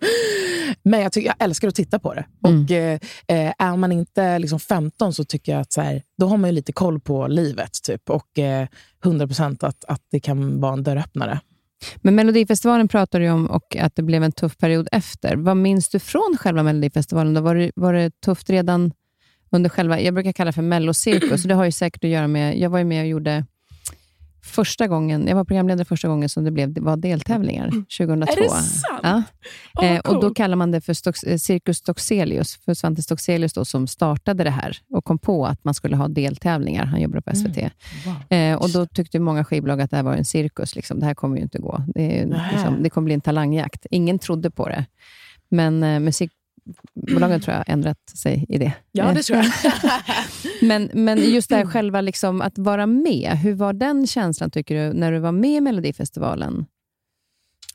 [0.83, 2.25] Men jag, tycker, jag älskar att titta på det.
[2.47, 2.65] Mm.
[2.65, 6.27] Och eh, eh, Är man inte liksom 15 så tycker jag att så här, då
[6.27, 7.83] har man ju lite koll på livet.
[7.83, 8.67] Typ, och eh,
[9.05, 11.41] 100% att, att det kan vara en dörröppnare.
[11.97, 15.37] Men Melodifestivalen pratar du om och att det blev en tuff period efter.
[15.37, 17.35] Vad minns du från själva Melodifestivalen?
[17.35, 18.93] Då var, det, var det tufft redan
[19.51, 21.43] under själva, jag brukar kalla det för mellocirkus.
[21.43, 23.45] Det har ju säkert att göra med, jag var ju med och gjorde
[24.43, 28.33] första gången, jag var programledare första gången som det blev, var deltävlingar, 2002.
[28.33, 28.85] Är det sant?
[29.03, 29.23] Ja.
[29.79, 30.35] Åh, Eh, och Då cool.
[30.35, 34.51] kallar man det för Stox, eh, Cirkus Stockselius, för Svante Stockselius då, som startade det
[34.51, 36.85] här och kom på att man skulle ha deltävlingar.
[36.85, 37.71] Han jobbade på SVT.
[38.07, 38.39] Wow.
[38.39, 40.77] Eh, och Då tyckte många skivbolag att det här var en cirkus.
[40.77, 41.01] Liksom.
[41.01, 41.85] Det här kommer ju inte gå.
[41.95, 43.87] Det, liksom, det kommer bli en talangjakt.
[43.91, 44.85] Ingen trodde på det.
[45.49, 48.73] Men eh, musikbolagen tror jag har ändrat sig i det.
[48.93, 49.47] Ja, det tror jag.
[50.61, 54.75] Men, men just det här själva liksom, att vara med, hur var den känslan tycker
[54.75, 56.67] du, när du var med i Melodifestivalen?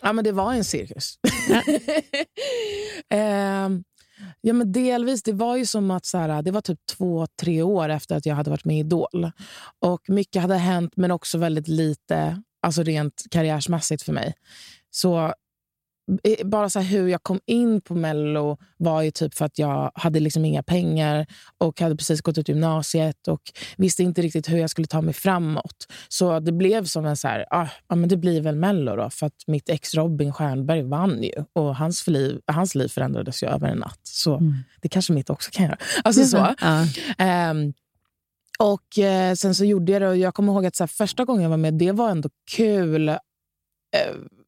[0.01, 1.19] Ja, men det var en cirkus.
[3.09, 3.69] eh,
[4.41, 5.23] ja, men delvis.
[5.23, 8.25] Det var ju som att så här, det var typ två, tre år efter att
[8.25, 9.31] jag hade varit med i Idol.
[9.79, 14.33] Och mycket hade hänt, men också väldigt lite alltså rent karriärsmässigt för mig.
[14.91, 15.33] Så
[16.45, 20.19] bara så hur jag kom in på Mello var ju typ för att jag hade
[20.19, 21.25] liksom inga pengar
[21.57, 23.41] och hade precis gått ut gymnasiet och
[23.77, 25.87] visste inte riktigt hur jag skulle ta mig framåt.
[26.09, 29.09] Så det blev som en så här, ah, ja, men det blir väl Mello då.
[29.09, 33.47] För att mitt ex Robin Stjernberg vann ju och hans liv, hans liv förändrades ju
[33.47, 33.99] över en natt.
[34.03, 34.55] Så mm.
[34.81, 35.77] det kanske mitt också kan göra.
[36.03, 36.55] Alltså så.
[37.19, 37.73] Um,
[38.59, 41.25] och eh, Sen så gjorde jag det och jag kommer ihåg att så här, första
[41.25, 43.17] gången jag var med, det var ändå kul eh,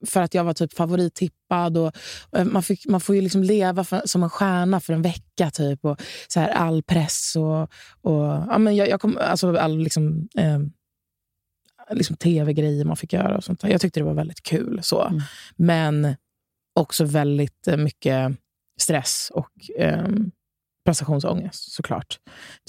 [0.06, 1.78] för att jag var typ favorittippad.
[1.78, 1.96] Och,
[2.30, 5.52] och man, fick, man får ju liksom leva för, som en stjärna för en vecka.
[5.52, 7.62] typ och så här, All press och,
[8.02, 10.60] och ja, men jag, jag kom, alltså all liksom, eh,
[11.92, 13.38] liksom tv-grejer man fick göra.
[13.38, 13.70] och sånt där.
[13.70, 14.80] Jag tyckte det var väldigt kul.
[14.84, 15.22] så mm.
[15.56, 16.16] Men
[16.76, 18.32] också väldigt eh, mycket
[18.80, 20.08] stress och eh,
[20.86, 22.20] prestationsångest såklart.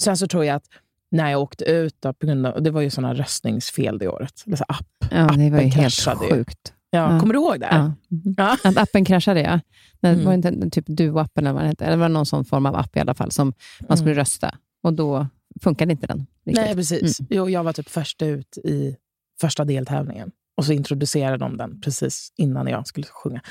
[0.01, 0.67] Sen så tror jag att
[1.11, 4.43] när jag åkte ut, då, på grund av, det var ju såna röstningsfel det året.
[4.47, 5.95] Alltså app, ja, det var ju helt
[6.29, 6.73] sjukt.
[6.91, 7.19] Ja, ja.
[7.19, 7.67] Kommer du ihåg det?
[7.71, 7.93] Ja.
[8.37, 8.57] ja.
[8.63, 9.59] Att appen kraschade, ja.
[9.99, 10.25] Det mm.
[10.25, 11.89] var inte typ du-appen eller vad hette.
[11.89, 13.53] Det var någon sån form av app i alla fall som
[13.87, 14.19] man skulle mm.
[14.19, 14.55] rösta.
[14.83, 15.27] Och då
[15.63, 16.25] funkade inte den.
[16.45, 16.65] Riktigt.
[16.65, 17.19] Nej, precis.
[17.19, 17.27] Mm.
[17.29, 18.95] Jo, jag var typ först ut i
[19.41, 20.31] första deltävlingen.
[20.57, 23.41] Och så introducerade de den precis innan jag skulle sjunga.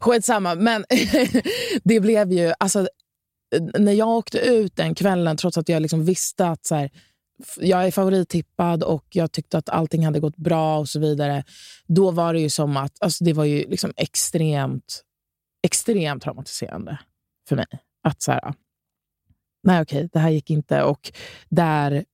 [0.00, 0.84] Skitsamma, men
[1.84, 2.52] det blev ju...
[2.58, 2.88] Alltså,
[3.60, 6.90] när jag åkte ut den kvällen, trots att jag liksom visste att så här,
[7.56, 11.44] jag är favorittippad och jag tyckte att allting hade gått bra och så vidare.
[11.86, 15.02] Då var det ju som att alltså det var ju liksom extremt,
[15.62, 16.98] extremt traumatiserande
[17.48, 17.66] för mig.
[18.02, 18.54] Att så här,
[19.62, 20.82] nej okej, det här gick inte.
[20.82, 21.12] Och
[21.48, 22.04] där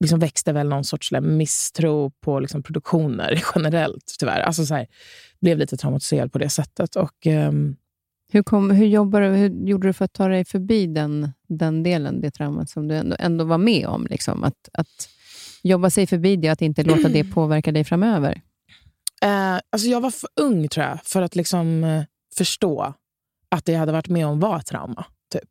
[0.00, 4.40] liksom växte väl någon sorts misstro på liksom produktioner generellt, tyvärr.
[4.40, 4.86] Alltså så här,
[5.40, 6.96] blev lite traumatiserad på det sättet.
[6.96, 7.76] Och um,
[8.32, 12.20] hur, kom, hur, jobbade, hur gjorde du för att ta dig förbi den, den delen,
[12.20, 14.06] det traumat som du ändå, ändå var med om?
[14.10, 14.44] Liksom?
[14.44, 15.08] Att, att
[15.62, 18.40] jobba sig förbi det, att inte låta det påverka dig framöver?
[19.22, 22.02] Eh, alltså jag var för ung tror jag, för att liksom, eh,
[22.36, 22.94] förstå
[23.48, 25.04] att det jag hade varit med om var ett trauma.
[25.32, 25.50] Typ.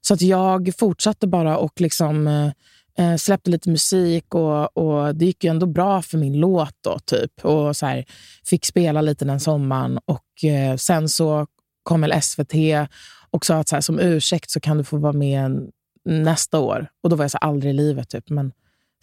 [0.00, 2.52] Så att jag fortsatte bara och liksom, eh,
[2.98, 6.74] eh, släppte lite musik och, och det gick ju ändå bra för min låt.
[6.80, 7.44] Då, typ.
[7.44, 8.04] Och så här,
[8.44, 9.98] Fick spela lite den sommaren.
[10.04, 11.46] Och eh, Sen så
[11.82, 12.54] kom väl SVT
[13.30, 15.70] och sa att så här, som ursäkt så kan du få vara med
[16.04, 16.86] nästa år.
[17.02, 18.08] Och Då var jag så här, aldrig i livet.
[18.08, 18.30] Typ.
[18.30, 18.52] Men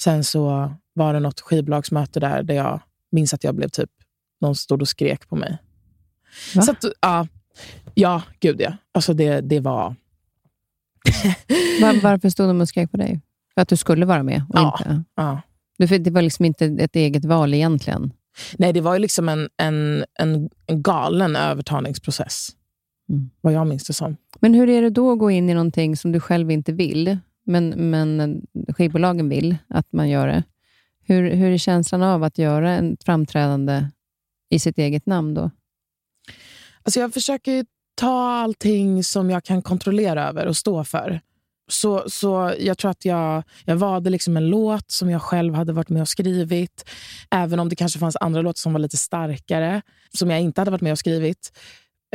[0.02, 3.90] sen så var det något skivbolagsmöte där, där jag minns att jag blev typ...
[4.42, 5.58] Någon stod och skrek på mig.
[6.56, 6.62] Va?
[6.62, 7.28] Så att, ja,
[7.94, 8.74] ja, gud ja.
[8.92, 9.96] Alltså det, det var...
[11.82, 13.22] Var, varför stod de och skrek på dig?
[13.54, 14.46] För att du skulle vara med?
[14.50, 15.04] Och ja, inte.
[15.16, 15.42] ja.
[15.78, 18.14] Det var liksom inte ett eget val egentligen?
[18.58, 22.50] Nej, det var ju liksom en, en, en, en galen övertalningsprocess.
[23.10, 23.30] Mm.
[23.42, 24.18] Vad jag minns det som.
[24.40, 27.18] Men hur är det då att gå in i någonting som du själv inte vill,
[27.46, 28.42] men, men
[28.78, 30.44] skivbolagen vill att man gör det?
[31.04, 33.88] Hur, hur är känslan av att göra ett framträdande
[34.50, 35.52] i sitt eget namn då?
[36.84, 37.66] Alltså jag försöker
[37.96, 41.22] ta allting som jag kan kontrollera över och stå för.
[41.70, 45.74] Så, så jag tror att jag, jag valde liksom en låt som jag själv hade
[45.74, 46.90] varit med och skrivit.
[47.32, 49.82] Även om det kanske fanns andra låtar som var lite starkare,
[50.14, 51.52] som jag inte hade varit med och skrivit.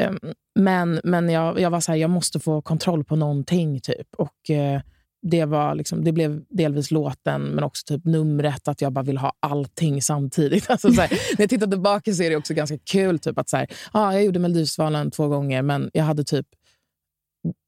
[0.00, 0.18] Ehm,
[0.54, 3.80] men men jag, jag var så här, jag måste få kontroll på någonting.
[3.80, 4.14] typ.
[4.16, 4.80] Och eh,
[5.22, 8.68] det, var liksom, det blev delvis låten, men också typ numret.
[8.68, 10.66] Att jag bara vill ha allting samtidigt.
[10.70, 13.18] Alltså, så här, när jag tittar tillbaka så är det också ganska kul.
[13.18, 16.46] Typ, att så här, ah, Jag gjorde Melodifestivalen två gånger, men jag hade typ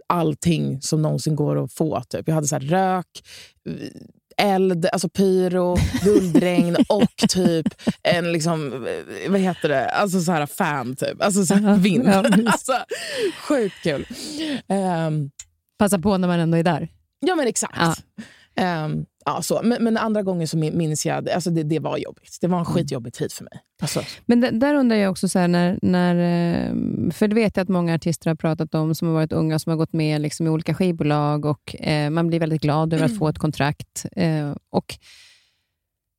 [0.07, 2.03] allting som någonsin går att få.
[2.09, 2.29] Typ.
[2.29, 3.07] Jag hade så rök,
[4.37, 7.67] eld, alltså pyro, guldregn och typ
[8.03, 8.87] en liksom,
[9.29, 11.23] vad heter det, alltså så här fan typ.
[11.23, 12.09] Alltså så här vind.
[12.09, 12.73] alltså,
[13.49, 14.07] sjukt kul.
[14.69, 15.31] Um,
[15.79, 16.89] Passa på när man ändå är där.
[17.21, 18.05] Ja men exakt.
[18.61, 19.61] Um, Ja, så.
[19.65, 22.39] Men, men andra gånger så minns jag alltså det, det var jobbigt.
[22.41, 22.75] Det var en mm.
[22.75, 23.53] skitjobbig tid för mig.
[23.83, 24.03] Alltså.
[24.27, 27.69] Men där undrar jag också, så här, när, när, eh, för det vet jag att
[27.69, 30.51] många artister har pratat om, som har varit unga, som har gått med liksom, i
[30.51, 34.07] olika skivbolag och eh, man blir väldigt glad över att få ett kontrakt.
[34.17, 34.99] Eh, och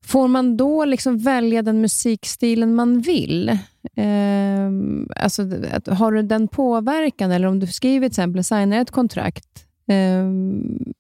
[0.06, 3.50] Får man då liksom välja den musikstilen man vill?
[3.96, 4.70] Eh,
[5.16, 5.42] alltså,
[5.88, 7.32] har du den påverkan?
[7.32, 10.26] Eller om du skriver till exempel, signar ett kontrakt, Eh,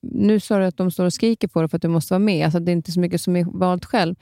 [0.02, 2.20] nu sa du att de står och skriker på dig för att du måste vara
[2.20, 2.46] med.
[2.46, 4.16] Alltså det är inte så mycket som är valt själv.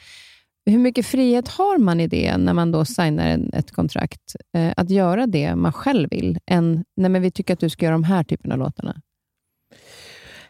[0.65, 4.36] Hur mycket frihet har man i det när man då signar en, ett kontrakt?
[4.54, 7.86] Eh, att göra det man själv vill, än nej men vi tycker att du ska
[7.86, 9.02] göra de här typen av låtarna?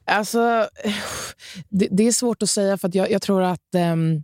[0.05, 0.67] Alltså,
[1.69, 4.23] det, det är svårt att säga, för att jag, jag tror att ehm,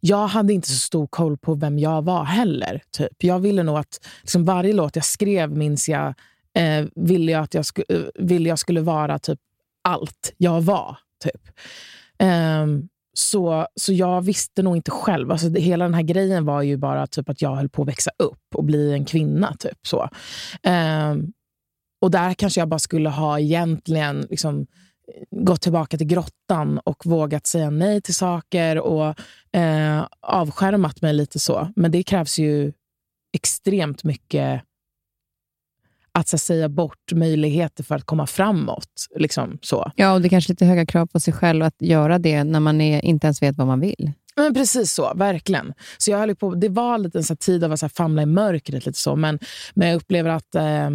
[0.00, 2.82] jag hade inte så stor koll på vem jag var heller.
[2.90, 3.24] Typ.
[3.24, 6.14] Jag ville nog att liksom varje låt jag skrev, minns jag,
[6.54, 9.38] eh, ville, jag att jag sku, eh, ville jag skulle vara typ
[9.88, 10.96] allt jag var.
[11.24, 11.42] Typ.
[12.18, 15.30] Ehm, så, så jag visste nog inte själv.
[15.30, 17.88] Alltså, det, hela den här grejen var ju bara typ att jag höll på att
[17.88, 19.56] växa upp och bli en kvinna.
[19.58, 20.08] Typ, så.
[20.62, 21.32] Ehm,
[22.00, 27.06] och där kanske jag bara skulle ha egentligen liksom, eh, gått tillbaka till grottan och
[27.06, 29.14] vågat säga nej till saker och
[29.58, 31.68] eh, avskärmat mig lite så.
[31.76, 32.72] Men det krävs ju
[33.32, 34.62] extremt mycket
[36.12, 39.06] att så, säga bort möjligheter för att komma framåt.
[39.16, 39.92] Liksom, så.
[39.96, 42.60] Ja, och det är kanske lite höga krav på sig själv att göra det när
[42.60, 44.12] man är, inte ens vet vad man vill.
[44.36, 45.74] Men precis så, verkligen.
[45.98, 48.26] Så jag höll på, det var lite en så tid av att så famla i
[48.26, 49.38] mörkret, lite så, men,
[49.74, 50.90] men jag upplever att Eh,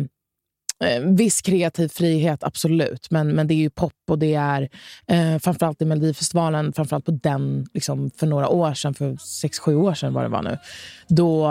[0.84, 3.12] Eh, viss kreativ frihet, absolut.
[3.12, 4.70] Men, men det är ju pop och det är
[5.08, 9.76] eh, framförallt i Melodifestivalen, framförallt på den liksom, för några år sedan, för sex, sju
[9.76, 10.58] år sedan var det var nu.
[11.08, 11.50] Då,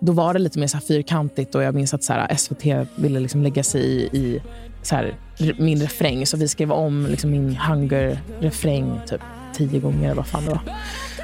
[0.00, 2.88] då var det lite mer så här fyrkantigt och jag minns att så här, SVT
[2.94, 4.42] ville liksom lägga sig i, i
[4.82, 5.14] så här,
[5.58, 6.26] min refräng.
[6.26, 9.20] Så vi skrev om liksom, min hunger-refräng typ
[9.54, 10.60] tio gånger eller vad fan det var.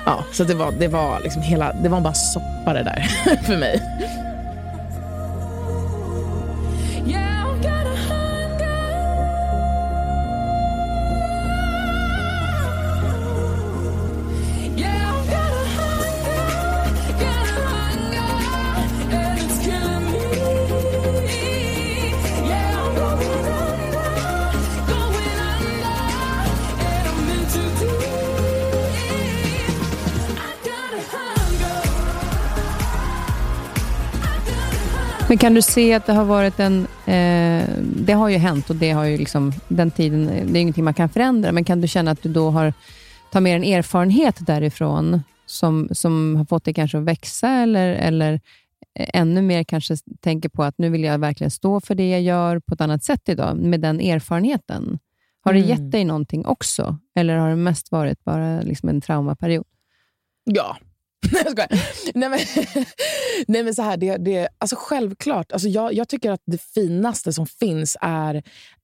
[0.06, 3.00] Ja, så det var, det var, liksom hela, det var bara soppa det där
[3.46, 3.82] för mig.
[35.30, 36.86] Men kan du se att det har varit en...
[37.06, 40.84] Eh, det har ju hänt och det har ju liksom, den tiden, det är ingenting
[40.84, 42.72] man kan förändra, men kan du känna att du då har
[43.32, 48.40] tagit med en erfarenhet därifrån som, som har fått dig kanske att växa eller, eller
[48.94, 52.58] ännu mer kanske tänker på att nu vill jag verkligen stå för det jag gör
[52.58, 54.98] på ett annat sätt idag, med den erfarenheten?
[55.40, 55.70] Har det mm.
[55.70, 56.98] gett dig någonting också?
[57.14, 59.66] Eller har det mest varit bara liksom en traumaperiod?
[60.44, 60.76] Ja,
[61.32, 61.68] Nej, jag skojar.
[62.14, 62.38] nej, men,
[63.48, 65.52] nej, men så här, det, det, alltså självklart.
[65.52, 68.34] Alltså jag, jag tycker att det finaste som finns är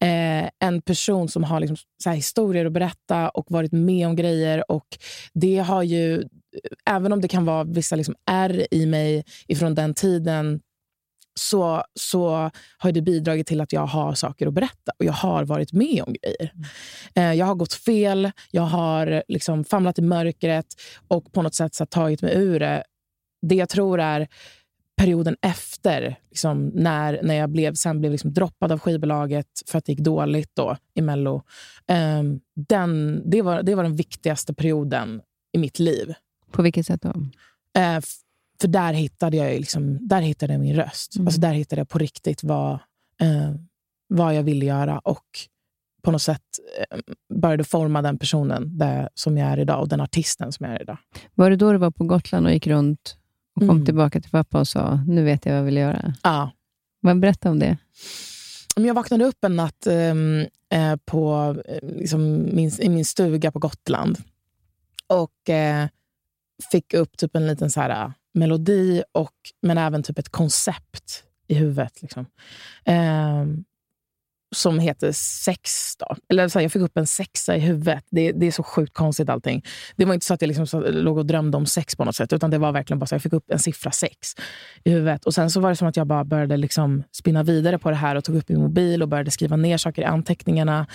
[0.00, 4.70] eh, en person som har liksom, så historier att berätta och varit med om grejer.
[4.70, 4.86] Och
[5.34, 6.26] Det har ju, eh,
[6.90, 10.60] även om det kan vara vissa liksom ärr i mig ifrån den tiden
[11.40, 15.44] så, så har det bidragit till att jag har saker att berätta och jag har
[15.44, 16.52] varit med om grejer.
[17.14, 17.38] Mm.
[17.38, 20.66] jag har gått fel, jag har liksom famlat i mörkret
[21.08, 22.84] och på något sätt så tagit mig ur det.
[23.42, 24.28] Det jag tror är
[24.96, 29.84] perioden efter, liksom, när, när jag blev, sen blev liksom droppad av skivbolaget för att
[29.84, 31.42] det gick dåligt då, i Mello.
[32.18, 35.22] Um, den, det, var, det var den viktigaste perioden
[35.52, 36.14] i mitt liv.
[36.50, 37.08] På vilket sätt då?
[37.08, 38.00] Uh,
[38.60, 41.16] för där hittade jag liksom, där hittade jag min röst.
[41.16, 41.26] Mm.
[41.26, 42.72] Alltså där hittade jag på riktigt vad,
[43.20, 43.54] eh,
[44.08, 45.24] vad jag ville göra och
[46.02, 46.42] på något sätt
[46.90, 46.98] eh,
[47.34, 50.82] började forma den personen där, som jag är idag och den artisten som jag är
[50.82, 50.98] idag.
[51.34, 53.16] Var det då du var på Gotland och gick runt
[53.54, 53.84] och kom mm.
[53.84, 56.14] tillbaka till pappa och sa, nu vet jag vad jag vill göra?
[56.22, 56.50] Ja.
[57.00, 57.76] Vad Berätta om det.
[58.76, 63.58] Jag vaknade upp en natt ehm, eh, på, eh, liksom min, i min stuga på
[63.58, 64.18] Gotland
[65.06, 65.86] och eh,
[66.72, 71.54] fick upp typ en liten så här, melodi, och, men även typ ett koncept i
[71.54, 72.02] huvudet.
[72.02, 72.26] Liksom.
[72.84, 73.44] Eh,
[74.54, 75.96] som heter Sex.
[75.96, 76.16] Då.
[76.28, 78.04] Eller så här, jag fick upp en sexa i huvudet.
[78.10, 79.64] Det, det är så sjukt konstigt allting.
[79.96, 82.16] Det var inte så att jag liksom så, låg och drömde om sex på något
[82.16, 82.32] sätt.
[82.32, 84.34] Utan det var verkligen bara så jag fick upp en siffra sex
[84.84, 85.24] i huvudet.
[85.24, 87.96] Och Sen så var det som att jag bara började liksom spinna vidare på det
[87.96, 90.86] här och tog upp min mobil och började skriva ner saker i anteckningarna.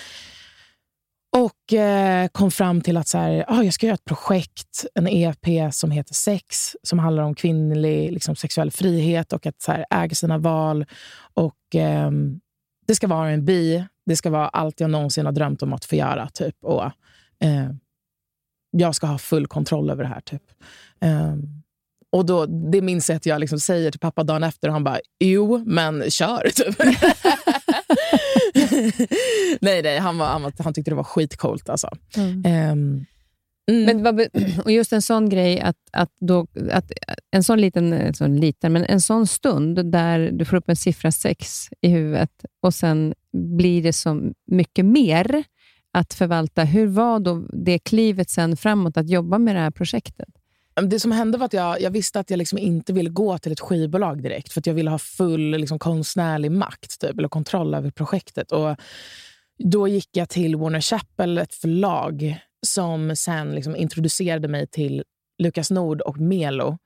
[1.37, 5.07] Och eh, kom fram till att så här, oh, jag ska göra ett projekt, en
[5.07, 9.85] EP som heter Sex, som handlar om kvinnlig liksom, sexuell frihet och att så här,
[9.89, 10.85] äga sina val.
[11.33, 12.11] Och eh,
[12.87, 15.85] Det ska vara en bi, det ska vara allt jag någonsin har drömt om att
[15.85, 16.29] få göra.
[16.29, 16.55] Typ.
[16.63, 16.83] Och,
[17.39, 17.69] eh,
[18.71, 20.21] jag ska ha full kontroll över det här.
[20.21, 20.43] Typ.
[21.01, 21.63] Um,
[22.11, 24.83] och då, Det minns jag att jag liksom säger till pappa dagen efter och han
[24.83, 26.49] bara, jo, men kör.
[26.49, 26.75] Typ.
[29.61, 31.69] nej, nej han, var, han, var, han tyckte det var skitcoolt.
[31.69, 31.89] Alltså.
[32.17, 32.71] Mm.
[32.71, 33.05] Um,
[33.71, 34.01] Mm.
[34.03, 34.29] Men,
[34.65, 36.91] och just en sån grej, att, att, då, att
[37.31, 41.11] en sån liten, sån liten, men en sån stund där du får upp en siffra
[41.11, 43.13] sex i huvudet och sen
[43.57, 45.43] blir det så mycket mer
[45.93, 46.63] att förvalta.
[46.63, 50.29] Hur var då det klivet sen framåt, att jobba med det här projektet?
[50.89, 53.51] Det som hände var att jag, jag visste att jag liksom inte ville gå till
[53.51, 54.53] ett skivbolag direkt.
[54.53, 58.51] För att jag ville ha full liksom, konstnärlig makt typ, eller kontroll över projektet.
[58.51, 58.75] Och
[59.63, 65.03] då gick jag till Warner Chappell, ett förlag som sen liksom introducerade mig till
[65.37, 66.77] Lukas Nord och Melo,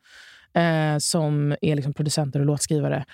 [0.54, 3.06] eh, som är liksom producenter och låtskrivare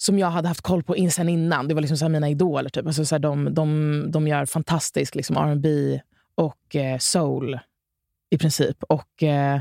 [0.00, 1.68] som jag hade haft koll på in, sen innan.
[1.68, 2.70] Det var liksom så mina idoler.
[2.70, 2.86] Typ.
[2.86, 6.00] Alltså så här, de, de, de gör fantastisk liksom, R&B
[6.34, 7.58] och eh, soul
[8.30, 8.82] i princip.
[8.82, 9.60] Och eh,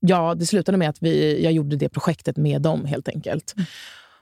[0.00, 3.54] ja, Det slutade med att vi, jag gjorde det projektet med dem helt enkelt.
[3.56, 3.66] Mm.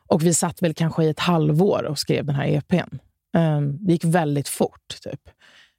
[0.08, 2.76] Och Vi satt väl kanske i ett halvår och skrev den här EPn.
[2.76, 5.00] Um, ehm, det gick väldigt fort.
[5.02, 5.20] Typ.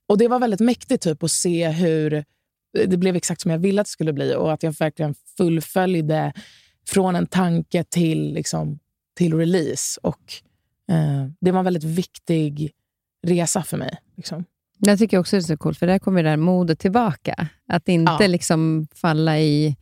[0.08, 2.24] Och Det var väldigt mäktigt typ, att se hur
[2.86, 6.34] det blev exakt som jag ville att det skulle bli och att jag verkligen fullföljde
[6.88, 8.80] från en tanke till liksom,
[9.16, 10.00] till release.
[10.04, 10.34] Och
[10.92, 12.72] eh, Det var en väldigt viktig
[13.28, 13.98] resa för mig.
[14.16, 14.46] Liksom.
[14.78, 17.48] Jag tycker också det är så coolt, för där kommer det där modet tillbaka.
[17.68, 18.28] Att inte ja.
[18.28, 19.76] liksom falla i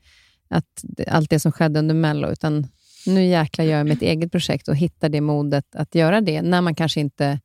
[0.49, 2.67] att allt det som skedde under Mello, utan
[3.05, 6.61] nu jäklar gör jag mitt eget projekt och hittar det modet att göra det, när
[6.61, 7.39] man kanske inte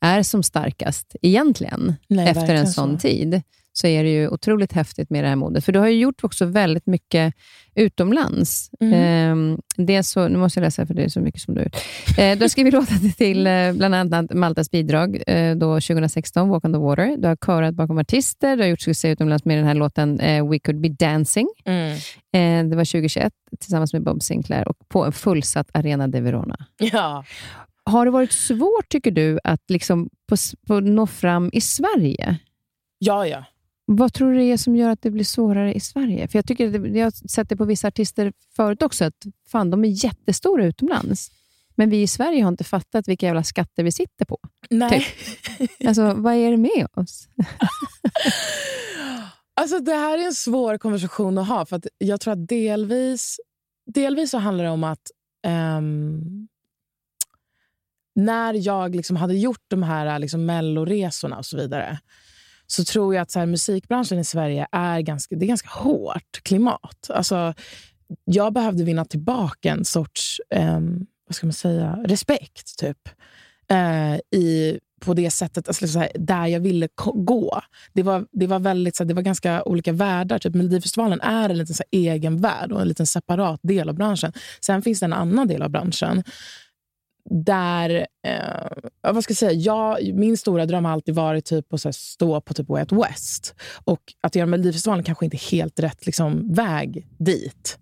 [0.00, 3.00] är som starkast egentligen, Nej, efter en sån så.
[3.00, 3.42] tid
[3.72, 5.64] så är det ju otroligt häftigt med det här modet.
[5.64, 7.34] För du har ju gjort också väldigt mycket
[7.74, 8.70] utomlands.
[8.80, 9.52] Mm.
[9.52, 11.60] Eh, det så, nu måste jag läsa, för det är så mycket som du
[12.18, 16.64] eh, Du har skrivit låtar till eh, bland annat Maltas bidrag eh, då 2016, Walk
[16.64, 17.16] on the water.
[17.16, 20.48] Du har körat bakom artister, du har gjort succé utomlands med den här låten eh,
[20.48, 21.48] We could be dancing.
[21.64, 21.92] Mm.
[22.32, 26.66] Eh, det var 2021 tillsammans med Bob Sinclair och på en fullsatt Arena de Verona.
[26.78, 27.24] Ja.
[27.84, 32.38] Har det varit svårt, tycker du, att liksom på, på nå fram i Sverige?
[32.98, 33.44] Ja, ja.
[33.84, 36.28] Vad tror du det är som gör att det blir svårare i Sverige?
[36.28, 39.84] För Jag tycker jag har sett det på vissa artister förut också, att fan, de
[39.84, 41.30] är jättestora utomlands.
[41.74, 44.38] Men vi i Sverige har inte fattat vilka jävla skatter vi sitter på.
[44.70, 45.06] Nej.
[45.58, 45.70] Typ.
[45.86, 47.28] Alltså, vad är det med oss?
[49.54, 51.66] alltså, det här är en svår konversation att ha.
[51.66, 53.36] För att Jag tror att delvis,
[53.94, 55.10] delvis så handlar det om att
[55.78, 56.48] um,
[58.14, 61.98] när jag liksom hade gjort de här liksom melloresorna och så vidare
[62.72, 66.42] så tror jag att så här, musikbranschen i Sverige är ganska, det är ganska hårt
[66.42, 67.10] klimat.
[67.10, 67.54] Alltså,
[68.24, 70.80] jag behövde vinna tillbaka en sorts eh,
[71.28, 73.08] vad ska man säga, respekt typ,
[73.70, 77.60] eh, i, på det sättet, alltså, så här, där jag ville gå.
[77.92, 80.38] Det var, det var, väldigt, så här, det var ganska olika världar.
[80.38, 83.94] Typ, Melodifestivalen är en liten så här, egen värld och en liten separat del av
[83.94, 84.32] branschen.
[84.60, 86.22] Sen finns det en annan del av branschen
[87.30, 91.94] där, eh, vad ska jag säga, jag, min stora dröm har alltid varit typ att
[91.94, 93.54] stå på typ Way Out West.
[93.84, 97.78] Och att göra Melodifestivalen kanske inte är helt rätt liksom, väg dit.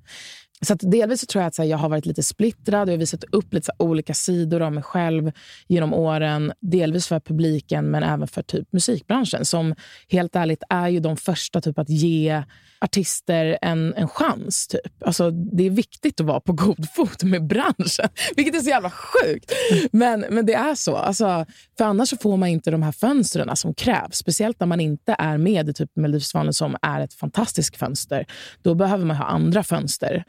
[0.62, 2.93] Så att delvis så tror jag att så här, jag har varit lite splittrad och
[2.93, 5.32] jag har visat upp lite så olika sidor av mig själv
[5.68, 6.53] genom åren.
[6.61, 9.74] Delvis för publiken, men även för typ musikbranschen som
[10.09, 12.43] helt ärligt är ju de första typ att ge
[12.80, 14.66] artister en, en chans.
[14.66, 15.02] Typ.
[15.04, 18.90] Alltså, det är viktigt att vara på god fot med branschen, vilket är så jävla
[18.90, 19.52] sjukt.
[19.92, 20.96] Men, men det är så.
[20.96, 21.46] Alltså,
[21.78, 24.16] för annars så får man inte de här fönstren som krävs.
[24.16, 28.26] Speciellt när man inte är med i typ Melodifestivalen som är ett fantastiskt fönster.
[28.62, 30.24] Då behöver man ha andra fönster.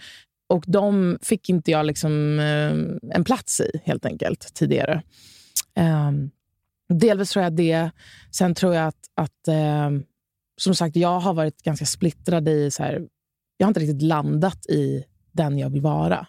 [0.50, 5.02] Och de fick inte jag liksom, eh, en plats i, helt enkelt, tidigare.
[5.80, 6.32] Um,
[6.94, 7.92] delvis tror jag det.
[8.32, 9.48] Sen tror jag att, att
[9.88, 10.04] um,
[10.64, 12.72] som sagt, jag har varit ganska splittrad i...
[12.72, 13.08] Så här,
[13.58, 16.28] jag har inte riktigt landat i den jag vill vara.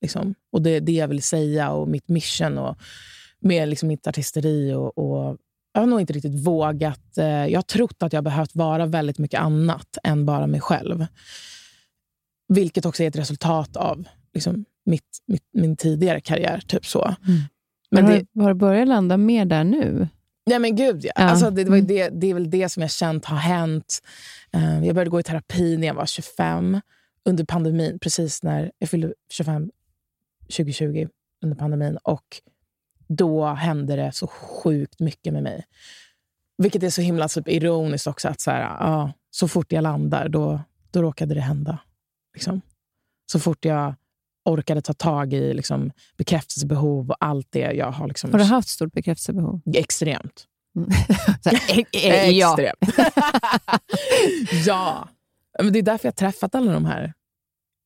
[0.00, 0.34] Liksom.
[0.52, 2.76] Och det, det jag vill säga och mitt mission och
[3.40, 4.72] med liksom mitt artisteri.
[4.72, 5.36] Och, och,
[5.72, 7.18] jag har nog inte riktigt vågat.
[7.18, 11.06] Eh, jag har trott att jag behövt vara väldigt mycket annat än bara mig själv.
[12.48, 14.04] Vilket också är ett resultat av
[14.34, 16.62] liksom, mitt, mitt, min tidigare karriär.
[16.66, 17.04] Typ så.
[17.04, 17.40] Mm.
[17.90, 20.08] Men har, det, har du börjat landa mer där nu?
[20.46, 21.12] Nej men gud ja.
[21.16, 21.22] ja.
[21.22, 21.86] Alltså, det, det, var mm.
[21.86, 24.02] det, det är väl det som jag känt har hänt.
[24.56, 26.80] Uh, jag började gå i terapi när jag var 25,
[27.24, 27.98] under pandemin.
[27.98, 29.70] Precis när jag fyllde 25
[30.40, 31.08] 2020,
[31.42, 31.96] under pandemin.
[31.96, 32.40] Och
[33.08, 35.64] då hände det så sjukt mycket med mig.
[36.58, 38.28] Vilket är så himla typ, ironiskt också.
[38.28, 41.78] att så, här, uh, så fort jag landar, då, då råkade det hända.
[42.34, 42.60] Liksom.
[43.26, 43.94] Så fort jag
[44.44, 48.08] orkade ta tag i liksom, bekräftelsebehov och allt det jag har...
[48.08, 49.60] Liksom, har du haft stort bekräftelsebehov?
[49.74, 50.44] Extremt.
[50.76, 50.90] Mm.
[51.44, 52.56] här, eh, ja.
[52.58, 53.08] Extremt.
[54.66, 55.08] ja.
[55.62, 57.12] Men det är därför jag träffat alla de här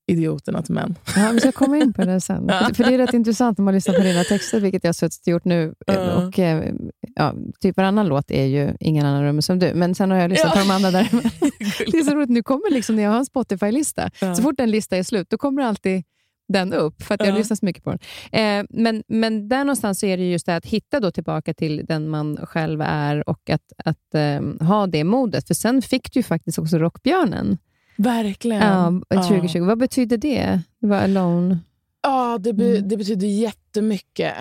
[0.08, 0.94] idioterna till män.
[1.16, 2.48] Ja, vi ska komma in på det sen.
[2.74, 5.20] För Det är rätt intressant när man lyssnar på dina texter, vilket jag har suttit
[5.20, 5.74] och gjort nu.
[5.90, 5.96] Uh.
[5.96, 6.72] Och, eh,
[7.14, 10.30] ja, typ varannan låt är ju Ingen annan rum som du, men sen har jag
[10.30, 10.62] lyssnat ja.
[10.62, 11.08] på de andra där.
[11.92, 14.34] det är så roligt, nu kommer liksom, när jag har en Spotify-lista, uh.
[14.34, 16.02] så fort en lista är slut, då kommer det alltid
[16.48, 17.36] den upp, för att jag uh.
[17.36, 18.00] lyssnar så mycket på den.
[18.32, 21.86] Eh, men, men där någonstans så är det just det att hitta då tillbaka till
[21.86, 25.46] den man själv är och att, att eh, ha det modet.
[25.46, 27.58] För sen fick du ju faktiskt också Rockbjörnen.
[27.96, 29.02] Verkligen.
[29.08, 29.58] Ja, 2020.
[29.58, 29.64] Ja.
[29.64, 30.60] Vad betyder det?
[30.80, 31.58] Det var alone.
[32.02, 32.88] Ja, det, be, mm.
[32.88, 34.34] det betyder jättemycket.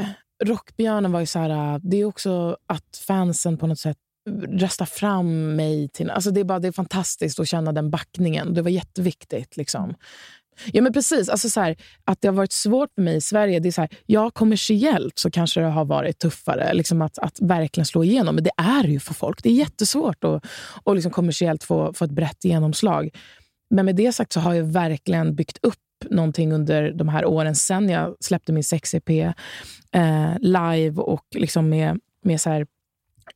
[0.43, 3.97] Rockbjörnen var ju så här, det är också att fansen på något sätt
[4.49, 5.89] röstar fram mig.
[5.89, 8.53] Till, alltså det, är bara, det är fantastiskt att känna den backningen.
[8.53, 9.57] Det var jätteviktigt.
[9.57, 9.93] Liksom.
[10.73, 11.29] Ja, men precis.
[11.29, 13.59] Alltså så här, att det har varit svårt för mig i Sverige.
[13.59, 17.39] Det är så här, ja, kommersiellt så kanske det har varit tuffare liksom att, att
[17.41, 18.35] verkligen slå igenom.
[18.35, 19.43] Men det är ju för folk.
[19.43, 20.45] Det är jättesvårt att
[20.83, 23.09] och liksom kommersiellt få, få ett brett genomslag.
[23.69, 25.75] Men med det sagt så har jag verkligen byggt upp
[26.09, 29.09] någonting under de här åren sen jag släppte min sex-EP
[29.91, 32.67] eh, live och liksom med, med så här,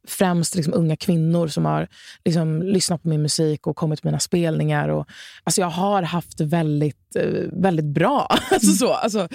[0.08, 1.88] främst liksom unga kvinnor som har
[2.26, 4.90] liksom lyssnat på min musik och kommit på mina spelningar.
[4.90, 5.08] Och,
[5.44, 8.28] alltså jag har haft det väldigt, eh, väldigt bra.
[8.52, 9.28] alltså så, alltså,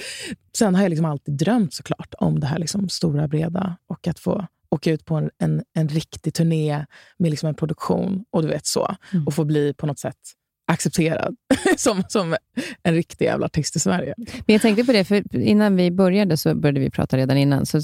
[0.57, 4.19] sen har jag liksom alltid drömt såklart om det här liksom stora, breda och att
[4.19, 6.87] få åka ut på en, en, en riktig turné
[7.19, 8.97] med liksom en produktion och du vet så.
[9.13, 9.27] Mm.
[9.27, 10.19] Och få bli på något sätt
[10.67, 11.37] accepterad
[11.77, 12.37] som, som
[12.83, 14.15] en riktig jävla artist i Sverige.
[14.17, 17.67] Men jag tänkte på det, för innan vi började så började vi prata redan innan.
[17.67, 17.81] Så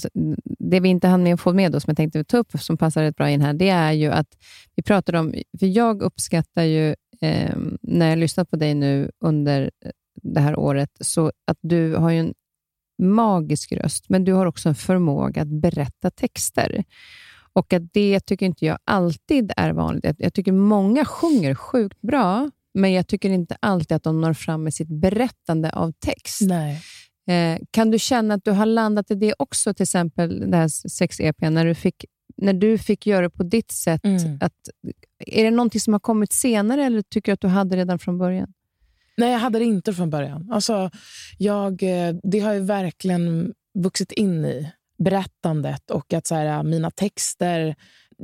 [0.59, 2.77] det vi inte hann med att få med oss, som jag tänkte ta upp, som
[2.77, 4.29] passar rätt bra in här, det är ju att
[4.75, 9.71] vi pratade om, för jag uppskattar ju, eh, när jag lyssnat på dig nu under
[9.85, 9.91] eh,
[10.23, 12.35] det här året, så att du har ju en
[13.03, 16.85] magisk röst, men du har också en förmåga att berätta texter.
[17.55, 20.17] Och att det tycker inte jag alltid är vanligt.
[20.19, 24.63] Jag tycker många sjunger sjukt bra, men jag tycker inte alltid att de når fram
[24.65, 26.41] med sitt berättande av text.
[26.41, 26.83] Nej.
[27.29, 30.69] Eh, kan du känna att du har landat i det också, till exempel det här
[30.69, 32.05] sex-EPn, när du fick
[32.37, 34.39] när du fick göra det på ditt sätt, mm.
[34.41, 34.53] att,
[35.27, 38.19] är det någonting som har kommit senare eller tycker du att du hade redan från
[38.19, 38.53] början?
[39.17, 40.53] Nej, jag hade det inte från början.
[40.53, 40.91] Alltså,
[41.39, 46.91] jag, eh, det har ju verkligen vuxit in i berättandet och att så här, mina
[46.91, 47.75] texter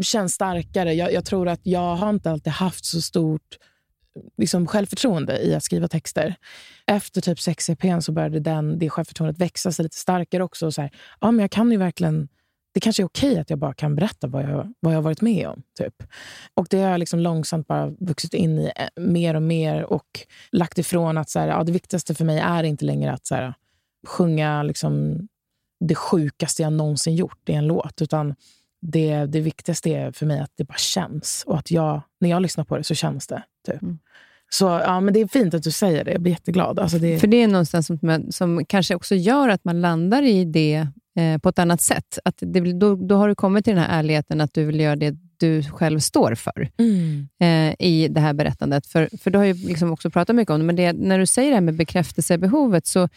[0.01, 0.95] känns starkare.
[0.95, 3.59] Jag, jag, tror att jag har inte alltid haft så stort
[4.37, 6.35] liksom, självförtroende i att skriva texter.
[6.87, 10.73] Efter typ 6 EPn så började den, det självförtroendet växa sig lite starkare också.
[10.73, 10.91] Så här,
[11.21, 12.29] ja, men jag kan ju verkligen
[12.79, 15.49] det kanske är okej att jag bara kan berätta vad jag, vad jag varit med
[15.49, 15.63] om.
[15.79, 16.03] Typ.
[16.55, 20.27] Och Det har jag liksom långsamt bara vuxit in i eh, mer och mer och
[20.53, 23.35] lagt ifrån att så här, ja, det viktigaste för mig är inte längre att så
[23.35, 23.55] här,
[24.07, 25.19] sjunga liksom,
[25.81, 28.03] det sjukaste jag någonsin gjort i en låt.
[28.03, 28.35] Utan
[28.81, 31.45] det, det viktigaste är för mig att det bara känns.
[31.47, 33.43] Och att jag, när jag lyssnar på det så känns det.
[33.67, 33.83] Typ.
[33.83, 33.99] Mm.
[34.51, 36.13] Så ja, men Det är fint att du säger det.
[36.13, 36.79] Jag blir jätteglad.
[36.79, 37.19] Alltså det...
[37.19, 40.87] För det är någonstans som, som kanske också gör att man landar i det
[41.19, 42.19] eh, på ett annat sätt.
[42.25, 44.97] Att det, då, då har du kommit till den här ärligheten att du vill göra
[44.97, 47.29] det du själv står för mm.
[47.41, 48.87] eh, i det här berättandet.
[48.87, 51.27] För, för du har ju liksom också pratat mycket om det, men det, när du
[51.27, 53.09] säger det här med bekräftelsebehovet, så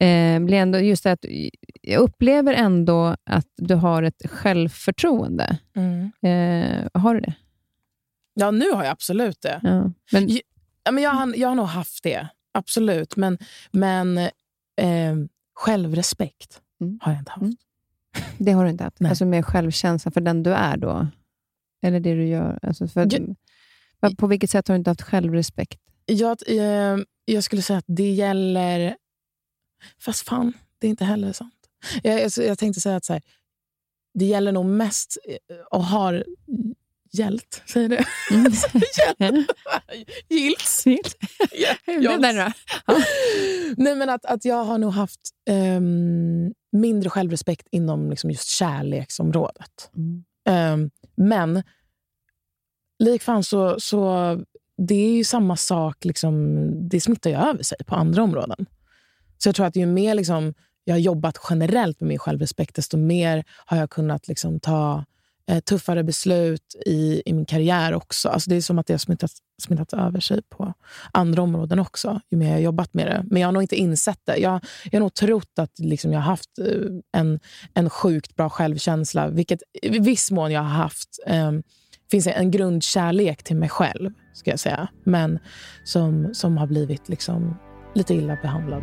[0.00, 1.24] eh, blir ändå just att
[1.82, 5.58] jag upplever ändå att du har ett självförtroende.
[5.76, 6.12] Mm.
[6.22, 7.34] Eh, har du det?
[8.34, 9.60] Ja, nu har jag absolut det.
[9.62, 9.92] Ja.
[10.12, 10.40] Men, jag,
[10.94, 13.16] men jag, har, jag har nog haft det, absolut.
[13.16, 13.38] Men,
[13.70, 14.18] men
[14.76, 15.14] eh,
[15.54, 16.98] självrespekt mm.
[17.02, 17.42] har jag inte haft.
[17.42, 17.56] Mm.
[18.38, 19.00] Det har du inte haft?
[19.00, 19.10] Nej.
[19.10, 21.06] Alltså med självkänsla för den du är då?
[21.82, 22.58] Eller det du gör?
[22.62, 23.08] Alltså för,
[24.00, 25.80] jag, på vilket sätt har du inte haft självrespekt?
[26.06, 28.96] Jag, eh, jag skulle säga att det gäller...
[29.98, 31.54] Fast fan, det är inte heller sant.
[32.02, 33.22] Jag, jag, jag tänkte säga att så här,
[34.14, 36.24] det gäller nog mest, eh, och har
[37.16, 38.04] Hjält, säger det?
[38.30, 38.52] Mm.
[40.28, 40.86] Gilts.
[40.86, 41.16] Gilts.
[41.52, 41.76] yeah.
[43.76, 45.20] Nej, men att, att jag har nog haft
[45.50, 49.90] um, mindre självrespekt inom liksom just kärleksområdet.
[49.96, 50.24] Mm.
[50.82, 51.62] Um, men
[52.98, 54.40] likfan så, så
[54.76, 56.04] det är ju samma sak.
[56.04, 58.66] Liksom, det smittar ju över sig på andra områden.
[59.38, 60.54] Så jag tror att ju mer liksom,
[60.84, 65.04] jag har jobbat generellt med min självrespekt, desto mer har jag kunnat liksom, ta
[65.48, 68.28] eh, tuffare beslut i, i min karriär också.
[68.28, 69.30] Alltså det är som att det har smittat,
[69.62, 70.74] smittat över sig på
[71.12, 73.24] andra områden också, ju mer jag har jobbat med det.
[73.30, 74.36] Men jag har nog inte insett det.
[74.36, 77.40] Jag, jag har nog trott att liksom jag har haft eh, en,
[77.74, 81.08] en sjukt bra självkänsla, vilket i viss mån jag har haft.
[81.26, 81.52] Eh,
[82.10, 84.88] finns en grundkärlek till mig själv, ska jag säga.
[85.04, 85.38] Men
[85.84, 87.56] som, som har blivit liksom
[87.94, 88.82] lite illa behandlad.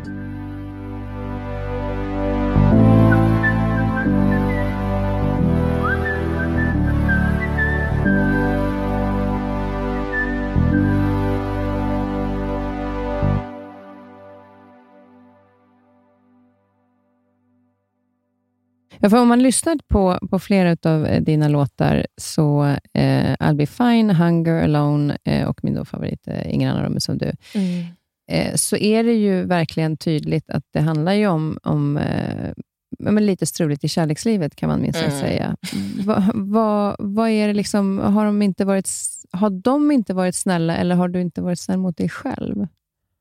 [19.03, 23.55] Ja, för om man lyssnar på, på flera av eh, dina låtar, så eh, I'll
[23.55, 27.85] be fine, Hunger, Alone eh, och min favorit, eh, Ingen annan rum som du, mm.
[28.31, 32.51] Eh, så är det ju verkligen tydligt att det handlar ju om, om eh,
[32.99, 35.19] men lite struligt i kärlekslivet, kan man minst mm.
[35.19, 35.57] säga.
[36.05, 38.89] Vad va, va är det liksom, har, de inte varit,
[39.31, 42.67] har de inte varit snälla, eller har du inte varit snäll mot dig själv?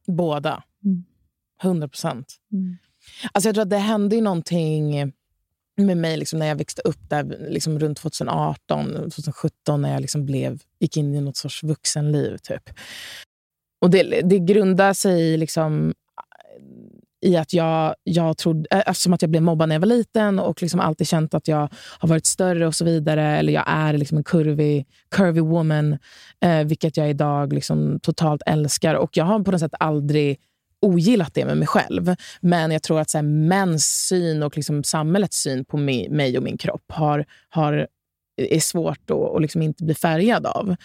[0.06, 0.62] Båda.
[0.84, 1.04] Mm.
[1.62, 2.36] 100 procent.
[2.52, 2.76] Mm.
[3.32, 5.12] Alltså jag tror att det hände ju någonting
[5.76, 10.26] med mig liksom, när jag växte upp där liksom runt 2018, 2017 när jag liksom
[10.26, 12.36] blev, gick in i något sorts vuxenliv.
[12.36, 12.70] Typ.
[13.80, 15.94] Och det, det grundar sig i, liksom,
[17.22, 19.86] eh, i att jag, jag trodde, eh, eftersom att jag blev mobbad när jag var
[19.86, 21.68] liten och liksom alltid känt att jag
[21.98, 23.38] har varit större och så vidare.
[23.38, 25.98] Eller jag är liksom en curvy, curvy woman,
[26.40, 28.94] eh, vilket jag idag liksom totalt älskar.
[28.94, 30.38] Och jag har på något sätt aldrig
[30.82, 32.14] ogillat det med mig själv.
[32.40, 36.42] Men jag tror att så här, mäns syn och liksom samhällets syn på mig och
[36.42, 37.86] min kropp har, har
[38.40, 40.76] är svårt att och liksom inte bli färgad av.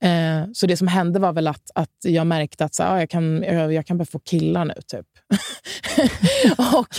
[0.00, 3.10] Eh, så det som hände var väl att, att jag märkte att så, ah, jag,
[3.10, 4.74] kan, jag, jag kan börja få killar nu.
[4.86, 5.06] typ.
[6.74, 6.96] och,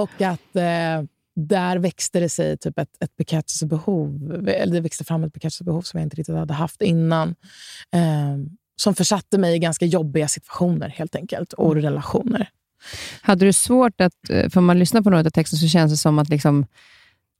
[0.00, 1.02] och att eh,
[1.36, 4.32] där växte det sig typ ett, ett bekräftelsebehov.
[4.48, 7.28] Eller det växte fram ett bekräftelsebehov som jag inte riktigt hade haft innan.
[7.92, 8.36] Eh,
[8.76, 12.48] som försatte mig i ganska jobbiga situationer helt enkelt, och relationer.
[13.22, 15.92] Hade du svårt att, eh, för om man lyssnar på några av texten så känns
[15.92, 16.66] det som att liksom,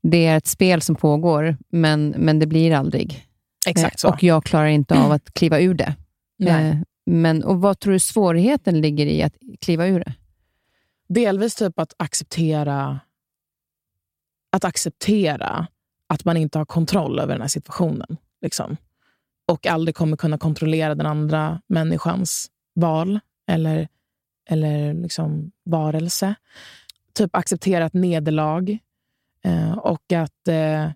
[0.03, 3.27] det är ett spel som pågår, men, men det blir aldrig.
[3.67, 4.09] Exakt så.
[4.09, 5.95] Eh, och jag klarar inte av att kliva ur det.
[6.39, 6.71] Nej.
[6.71, 6.77] Eh,
[7.07, 10.13] men, och Vad tror du svårigheten ligger i att kliva ur det?
[11.09, 13.01] Delvis typ att acceptera
[14.53, 15.67] att acceptera
[16.07, 18.17] att man inte har kontroll över den här situationen.
[18.43, 18.77] Liksom
[19.51, 23.89] och aldrig kommer kunna kontrollera den andra människans val eller,
[24.51, 26.35] eller liksom varelse.
[27.15, 28.79] Typ acceptera ett nederlag
[29.45, 30.91] eh, och att eh, eh,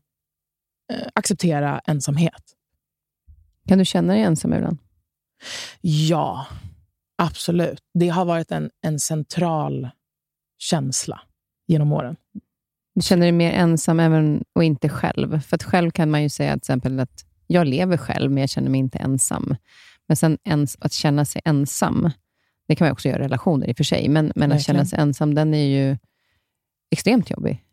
[1.15, 2.43] acceptera ensamhet.
[3.69, 4.79] Kan du känna dig ensam ibland?
[5.81, 6.47] Ja,
[7.19, 7.81] absolut.
[7.95, 9.89] Det har varit en, en central
[10.59, 11.21] känsla
[11.67, 12.17] genom åren.
[12.95, 15.41] Du känner dig mer ensam även och inte själv?
[15.41, 18.51] För att själv kan man ju säga till exempel att jag lever själv, men jag
[18.51, 19.57] känner mig inte ensam.
[20.07, 22.11] Men sen ens, att känna sig ensam,
[22.69, 24.85] det kan man också göra i relationer i och för sig, men, men att känna
[24.85, 25.97] sig ensam, den är ju
[26.91, 27.64] extremt jobbig.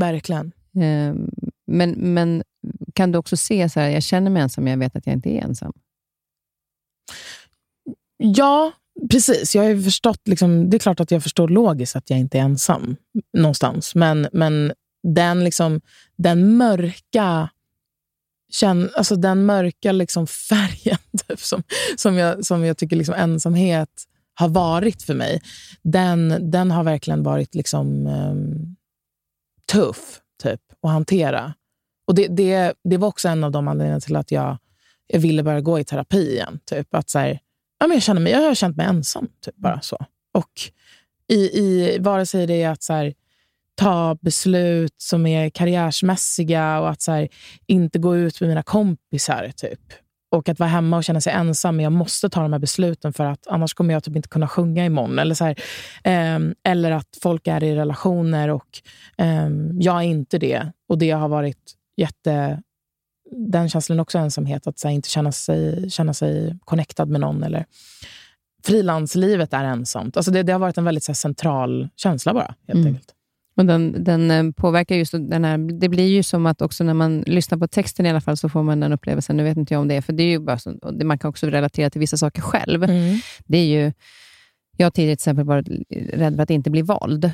[0.00, 0.52] Verkligen.
[0.74, 1.30] Um,
[1.66, 2.42] men, men
[2.94, 5.12] kan du också se, så här, jag känner mig ensam, men jag vet att jag
[5.12, 5.72] inte är ensam?
[8.16, 8.72] Ja,
[9.10, 9.54] precis.
[9.54, 12.42] Jag har förstått, liksom, det är klart att jag förstår logiskt att jag inte är
[12.42, 12.96] ensam
[13.32, 13.94] någonstans.
[13.94, 14.72] Men, men
[15.02, 15.80] den, liksom,
[16.16, 17.48] den mörka
[18.52, 21.62] känn, alltså den mörka liksom färgen typ, som,
[21.96, 25.42] som, jag, som jag tycker liksom ensamhet har varit för mig,
[25.82, 28.75] den, den har verkligen varit liksom, um,
[29.72, 31.54] tuff typ, att hantera.
[32.06, 34.58] Och det, det, det var också en av de anledningarna till att jag,
[35.06, 36.60] jag ville börja gå i terapi igen.
[36.64, 37.40] Typ, att så här,
[37.78, 39.28] ja, men jag, känner mig, jag har känt mig ensam.
[39.44, 39.98] Typ, bara så.
[40.34, 40.60] Och
[41.28, 43.14] i, i, vare sig det är att så här,
[43.74, 47.28] ta beslut som är karriärsmässiga och att så här,
[47.66, 49.52] inte gå ut med mina kompisar.
[49.56, 49.80] typ.
[50.36, 51.76] Och att vara hemma och känna sig ensam.
[51.76, 54.48] Men jag måste ta de här besluten för att annars kommer jag typ inte kunna
[54.48, 55.18] sjunga imorgon.
[55.18, 55.56] Eller, så här,
[56.04, 58.82] eh, eller att folk är i relationer och
[59.18, 60.72] eh, jag är inte det.
[60.88, 62.62] Och det har varit jätte...
[63.30, 64.66] Den känslan också ensamhet.
[64.66, 67.42] Att så här, inte känna sig, känna sig connectad med någon.
[67.42, 67.64] Eller,
[68.64, 70.16] frilanslivet är ensamt.
[70.16, 72.54] Alltså det, det har varit en väldigt så här, central känsla bara.
[72.66, 72.86] helt mm.
[72.86, 73.15] enkelt.
[73.56, 75.58] Och den, den eh, påverkar just den här...
[75.58, 78.48] Det blir ju som att också när man lyssnar på texten i alla fall, så
[78.48, 79.36] får man den upplevelsen.
[79.36, 81.28] Nu vet inte jag om det är, för det är ju bara så, man kan
[81.28, 82.84] också relatera till vissa saker själv.
[82.84, 83.18] Mm.
[83.46, 83.92] Det är ju...
[84.76, 87.24] Jag har tidigare till exempel varit rädd för att inte bli vald.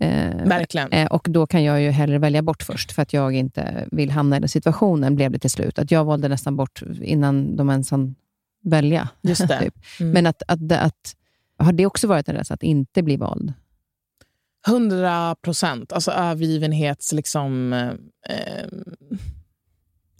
[0.00, 0.92] Eh, Verkligen.
[0.92, 4.10] Eh, och Då kan jag ju hellre välja bort först, för att jag inte vill
[4.10, 5.78] hamna i den situationen, blev det till slut.
[5.78, 8.14] Att jag valde nästan bort innan de ens hann
[8.62, 9.08] välja.
[9.22, 9.58] Just det.
[9.62, 9.74] typ.
[10.00, 10.12] mm.
[10.12, 11.16] Men att, att, att,
[11.58, 13.52] har det också varit en rädsla, att inte bli vald?
[14.66, 15.92] Hundra procent.
[15.92, 17.72] Alltså övergivenhet, liksom...
[17.72, 17.88] Eh,
[18.36, 18.66] eh,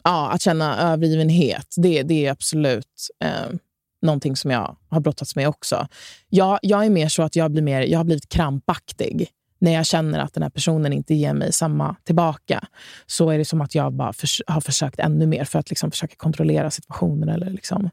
[0.05, 3.57] ja, att känna övergivenhet, det, det är absolut eh,
[4.03, 5.89] någonting som jag har brottats med också.
[6.29, 9.31] Jag, jag är mer så att jag, blir mer, jag har blivit krampaktig
[9.61, 12.65] när jag känner att den här personen inte ger mig samma tillbaka.
[13.07, 15.91] Så är det som att jag bara för, har försökt ännu mer för att liksom
[15.91, 17.29] försöka kontrollera situationen.
[17.29, 17.91] Eller liksom,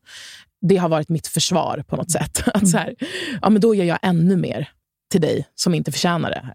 [0.62, 2.44] det har varit mitt försvar på något sätt.
[2.54, 2.96] Att så här,
[3.42, 4.70] ja, men då gör jag ännu mer
[5.10, 6.54] till dig som inte förtjänar det.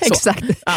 [0.06, 0.62] Exakt.
[0.66, 0.74] Ja.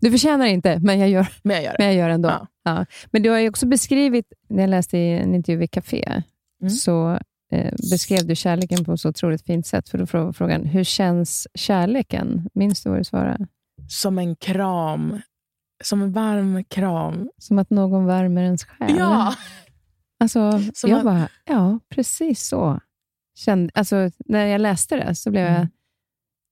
[0.00, 1.76] Du förtjänar inte, men jag gör, men jag gör, det.
[1.78, 2.28] Men jag gör ändå.
[2.28, 2.46] Ja.
[2.64, 2.86] Ja.
[3.10, 6.22] Men du har också beskrivit, när jag läste i en intervju i Café,
[6.62, 6.70] mm.
[6.70, 7.18] så
[7.52, 9.88] eh, beskrev du kärleken på ett så otroligt fint sätt.
[9.88, 12.48] För då frågar frågan, hur känns kärleken?
[12.54, 13.46] Minns du vad du svarade?
[13.88, 15.20] Som en kram.
[15.84, 17.30] Som en varm kram.
[17.38, 18.96] Som att någon värmer ens själ?
[18.98, 19.34] Ja!
[20.20, 21.04] Alltså, Som jag att...
[21.04, 22.80] bara, ja, precis så.
[23.34, 25.58] Kände, alltså, när jag läste det så blev mm.
[25.58, 25.68] jag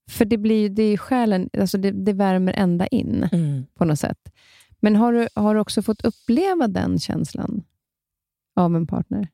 [0.09, 3.65] för det blir det är själen, alltså det, det värmer ända in mm.
[3.75, 4.33] på något sätt.
[4.79, 7.63] Men har du, har du också fått uppleva den känslan
[8.55, 9.27] av en partner?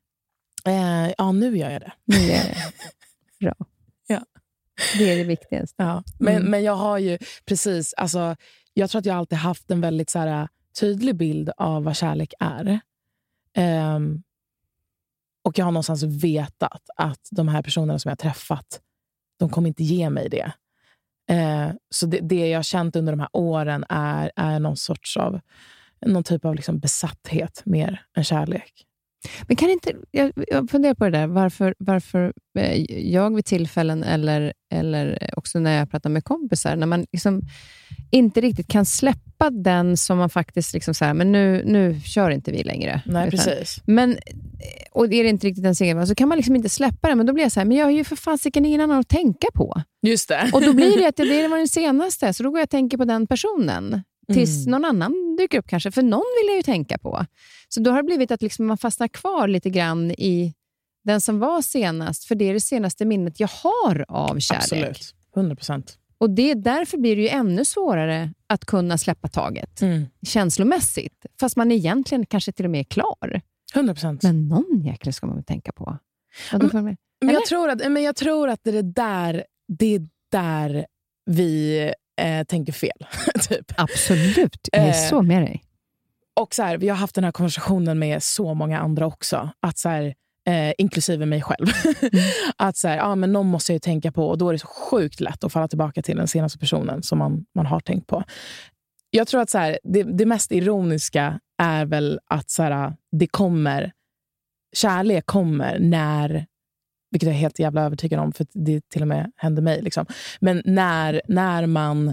[0.64, 1.92] Eh, ja, nu gör jag det.
[2.04, 2.56] Nu gör jag det.
[3.40, 3.54] Bra.
[4.06, 4.20] Ja.
[4.98, 5.74] Det är det viktigaste.
[5.82, 6.02] Ja.
[6.18, 6.50] Men, mm.
[6.50, 7.94] men jag har ju precis...
[7.94, 8.36] Alltså,
[8.74, 10.48] jag tror att jag alltid haft en väldigt så här,
[10.80, 12.80] tydlig bild av vad kärlek är.
[13.54, 14.22] Ehm,
[15.44, 18.80] och jag har någonstans vetat att de här personerna som jag har träffat,
[19.38, 20.52] de kommer inte ge mig det.
[21.28, 25.16] Eh, så det, det jag har känt under de här åren är, är någon sorts
[25.16, 25.40] av
[26.06, 28.86] någon typ av liksom besatthet mer än kärlek.
[29.48, 34.02] Men kan inte, jag, jag funderar på det där, varför, varför eh, jag vid tillfällen,
[34.02, 37.42] eller, eller också när jag pratar med kompisar, när man liksom
[38.10, 42.30] inte riktigt kan släppa den som man faktiskt, liksom så här, men nu, nu kör
[42.30, 43.02] inte vi längre.
[43.06, 43.82] Nej, Utan- precis.
[43.86, 44.18] Men,
[44.92, 47.14] och är det inte riktigt ens egen, så kan man liksom inte släppa det.
[47.14, 49.08] Men då blir jag så här, men jag har ju för fasiken ingen annan att
[49.08, 49.82] tänka på.
[50.06, 50.50] Just det.
[50.52, 52.98] Och då blir det att det var den senaste, så då går jag och tänker
[52.98, 54.02] på den personen.
[54.32, 54.70] Tills Mm.
[54.70, 57.26] någon annan dyker upp kanske, för någon vill jag ju tänka på.
[57.68, 60.54] Så då har det blivit att liksom man fastnar kvar lite grann i
[61.04, 64.62] den som var senast, för det är det senaste minnet jag har av kärlek.
[64.62, 65.14] Absolut.
[65.36, 65.98] 100 procent.
[66.18, 70.04] Och det, därför blir det ju ännu svårare att kunna släppa taget Mm.
[70.26, 73.40] känslomässigt, fast man egentligen kanske till och med är klar.
[73.74, 74.22] 100 procent.
[74.22, 75.98] Men någon jäkel ska man väl tänka på.
[76.52, 76.96] Man- Men
[77.30, 77.32] Eller?
[77.32, 79.44] jag, tror att, men jag tror att det är där,
[79.78, 80.86] det är där
[81.26, 83.06] vi eh, tänker fel.
[83.48, 83.72] typ.
[83.76, 85.64] Absolut, jag är Eh, så med dig.
[86.40, 89.50] Och så här, Vi har haft den här konversationen med så många andra också.
[89.60, 90.14] Att så här,
[90.48, 91.66] eh, inklusive mig själv.
[92.56, 94.58] att så här, ja, men Någon måste jag ju tänka på och då är det
[94.58, 98.06] så sjukt lätt att falla tillbaka till den senaste personen som man, man har tänkt
[98.06, 98.24] på.
[99.10, 103.26] Jag tror att så här, det, det mest ironiska är väl att så här, det
[103.26, 103.92] kommer...
[104.76, 106.46] Kärlek kommer när
[107.14, 109.82] vilket jag är helt jävla övertygad om, för det till och med hände mig.
[109.82, 110.06] Liksom.
[110.40, 112.08] Men när, när man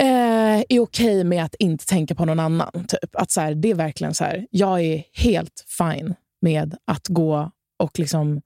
[0.00, 2.70] eh, är okej med att inte tänka på någon annan.
[2.88, 3.16] Typ.
[3.16, 7.50] Att så här, det är verkligen så här, jag är helt fine med att gå
[7.78, 8.40] och liksom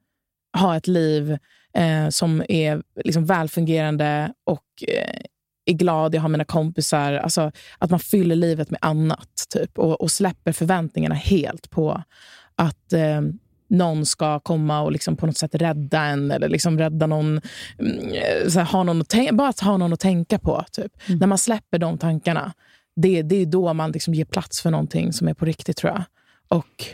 [0.58, 1.38] ha ett liv
[1.74, 5.20] eh, som är liksom välfungerande och eh,
[5.64, 7.12] är glad, jag har mina kompisar.
[7.12, 12.02] Alltså, att man fyller livet med annat typ, och, och släpper förväntningarna helt på
[12.54, 13.20] att eh,
[13.68, 17.40] någon ska komma och liksom på något sätt rädda en eller liksom rädda någon.
[17.78, 20.64] mm, Så här, ha någon att bara att ha någon att tänka på.
[20.72, 20.92] Typ.
[21.08, 22.52] När man släpper de tankarna,
[22.96, 25.92] det, det är då man liksom ger plats för någonting som är på riktigt tror
[25.92, 26.02] jag.
[26.48, 26.84] Och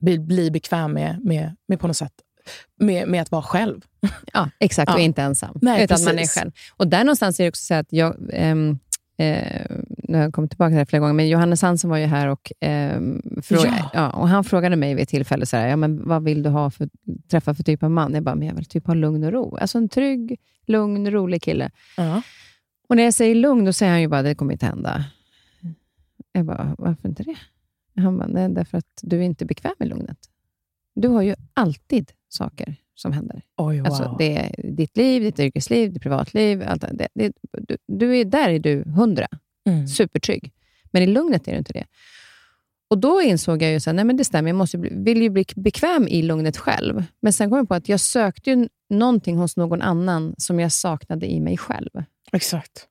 [0.00, 2.12] bli, bli bekväm med, med, med på något sätt
[2.80, 3.80] med, med att vara själv.
[4.32, 5.02] Ja, exakt, och Ja.
[5.02, 5.58] inte ensam.
[5.62, 6.34] Nej, utan man är precis.
[6.34, 6.50] själv.
[6.76, 8.78] Och där någonstans är det också så att jag, ehm,
[9.18, 12.06] eh, nu har jag kommit tillbaka till det flera gånger, men Johannes Hansen var ju
[12.06, 13.90] här och, ehm, fråga, Ja.
[13.94, 14.10] ja.
[14.10, 16.70] och han frågade mig vid ett tillfälle, så här, ja, men vad vill du ha
[16.70, 16.88] för,
[17.30, 18.14] träffa för typ av man?
[18.14, 19.56] Jag bara, men jag vill typ ha lugn och ro.
[19.56, 21.70] Alltså en trygg, lugn, rolig kille.
[21.96, 22.22] Ja.
[22.88, 25.04] Och när jag säger lugn, då säger han ju bara, det kommer inte hända.
[26.32, 27.36] Jag bara, varför inte det?
[28.02, 30.18] Han bara, nej, därför att du är inte bekväm med lugnet.
[30.94, 33.42] Du har ju alltid saker som händer.
[33.56, 33.86] Oj, wow.
[33.86, 36.62] Alltså, det är ditt liv, ditt yrkesliv, ditt privatliv.
[36.66, 39.26] Allt det, det, du, du är, där är du hundra,
[39.68, 39.88] mm.
[39.88, 40.52] supertrygg.
[40.90, 41.86] Men i lugnet är du inte det.
[42.90, 46.08] Och Då insåg jag ju att det stämmer, jag måste bli, vill ju bli bekväm
[46.08, 47.04] i lugnet själv.
[47.22, 50.72] Men sen kom jag på att jag sökte ju någonting hos någon annan som jag
[50.72, 51.90] saknade i mig själv.
[52.32, 52.86] Exakt.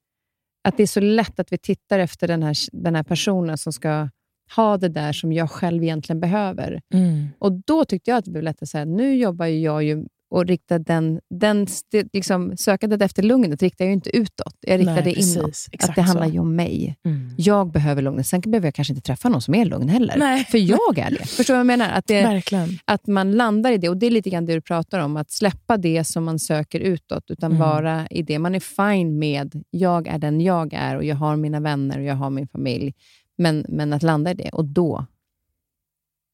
[0.64, 3.74] Att det är så lätt att vi tittar efter den här, den här personen som
[3.74, 4.10] ska
[4.56, 6.82] ha det där som jag själv egentligen behöver.
[6.94, 7.28] Mm.
[7.40, 10.46] Och Då tyckte jag att det blev lätt att säga, nu jobbar jag ju och
[10.46, 11.68] riktar den, den
[12.14, 14.56] liksom, sökandet efter lugnet riktar jag inte utåt.
[14.62, 15.38] Jag riktar Nej, det precis.
[15.38, 15.58] inåt.
[15.90, 16.34] Att det handlar så.
[16.34, 16.96] ju om mig.
[17.06, 17.30] Mm.
[17.38, 18.28] Jag behöver lugnet.
[18.28, 20.16] Sen behöver jag kanske inte träffa någon som är lugn heller.
[20.18, 20.44] Nej.
[20.46, 21.26] För jag är det.
[21.28, 21.90] Förstår du vad jag menar?
[21.90, 22.70] Att, det, Verkligen.
[22.86, 23.90] att man landar i det.
[23.90, 25.18] Och Det är lite grann det du pratar om.
[25.18, 27.70] Att släppa det som man söker utåt, utan Mm.
[27.70, 28.40] vara i det.
[28.40, 32.04] Man är fine med, jag är den jag är och jag har mina vänner och
[32.06, 32.94] jag har min familj.
[33.38, 34.50] Men, men att landa i det.
[34.50, 35.06] Och då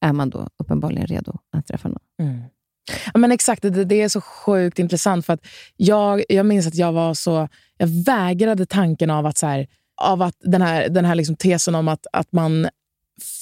[0.01, 1.99] är man då uppenbarligen redo att träffa någon.
[2.20, 2.41] Mm.
[3.14, 5.26] Ja, men exakt, det, det är så sjukt intressant.
[5.26, 5.45] för att
[5.76, 7.47] jag, jag minns att jag var så...
[7.78, 9.68] Jag vägrade tanken av att, så här,
[10.01, 12.68] av att den här, den här liksom tesen om att, att man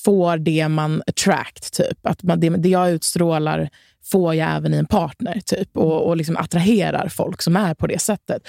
[0.03, 1.73] får det man attract.
[1.73, 2.05] Typ.
[2.07, 3.69] Att man, det, det jag utstrålar
[4.03, 5.39] får jag även i en partner.
[5.45, 8.47] Typ, och och liksom attraherar folk som är på det sättet.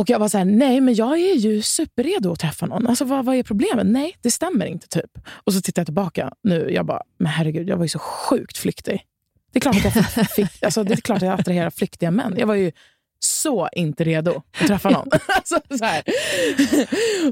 [0.00, 2.86] Och jag var så här, nej men jag är ju superredo att träffa någon.
[2.86, 3.86] Alltså vad, vad är problemet?
[3.86, 4.88] Nej, det stämmer inte.
[4.88, 5.18] typ.
[5.44, 6.70] Och så tittar jag tillbaka nu.
[6.72, 9.02] Jag bara, men herregud, jag var ju så sjukt flyktig.
[9.52, 12.34] Det är klart att jag, fick, alltså, det är klart att jag attraherar flyktiga män.
[12.38, 12.72] Jag var ju
[13.18, 15.08] så inte redo att träffa någon.
[15.28, 16.02] alltså, så här.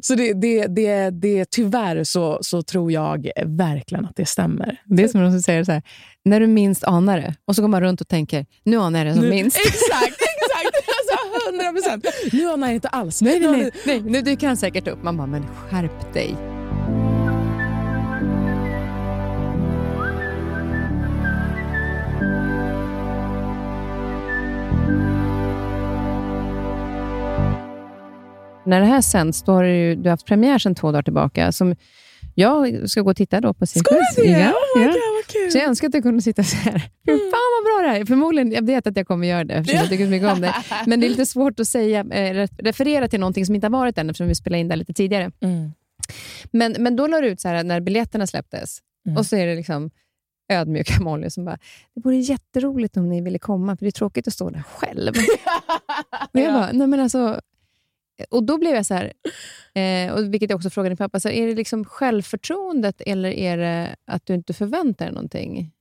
[0.03, 4.81] så det, det, det, det, tyvärr så, så tror jag verkligen att det stämmer.
[4.85, 5.83] Det är som de som säger så här,
[6.25, 9.07] när du minst anar det, och så går man runt och tänker, nu anar jag
[9.07, 9.57] det som Nu- minst.
[9.57, 10.21] Exakt,
[11.49, 12.07] 100 procent.
[12.32, 13.22] Nu anar jag inte alls.
[13.22, 14.01] Nej, nej, nej, nej.
[14.01, 15.03] Nu dyker han säkert upp.
[15.03, 16.36] Man bara, men skärp dig.
[28.66, 31.53] När det här sänds, då har du, du har haft premiär sedan två dagar tillbaka.
[31.53, 31.76] Som
[32.35, 34.28] jag ska gå och titta då på sin Ska du det?
[34.30, 34.85] Ja, oh my.
[34.87, 35.51] God, vad kul.
[35.53, 36.70] Så jag önskar att jag kunde sitta så här.
[37.09, 37.18] Mm.
[37.20, 38.05] Fan vad bra det här är.
[38.05, 40.55] Förmodligen, jag vet att jag kommer göra det, eftersom jag tycker så mycket om det.
[40.87, 42.05] Men det är lite svårt att säga, eh,
[42.35, 44.93] re- referera till någonting som inte har varit än, eftersom vi spelade in det lite
[44.93, 45.30] tidigare.
[45.41, 45.72] Mm.
[46.51, 49.16] Men, men då la du ut så här när biljetterna släpptes, Mm.
[49.16, 49.91] och så är det liksom
[50.53, 51.59] ödmjuka Molly som bara,
[51.95, 55.12] det vore jätteroligt om ni ville komma, för det är tråkigt att stå där själv.
[56.35, 57.41] Och jag bara, nej men alltså...
[58.31, 59.12] Och då blev jag så här,
[59.75, 63.57] eh, och vilket jag också frågade din pappa, så är det liksom självförtroendet eller är
[63.57, 65.73] det att du inte förväntar dig någonting?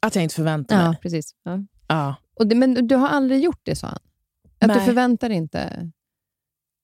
[0.00, 0.86] Att jag inte förväntar mig.
[0.86, 1.34] Ja, precis.
[1.42, 1.64] Ja.
[1.88, 2.14] Ja.
[2.34, 3.98] Och det, men du har aldrig gjort det, sa han.
[4.58, 4.86] Att du Nej.
[4.86, 5.90] förväntar dig inte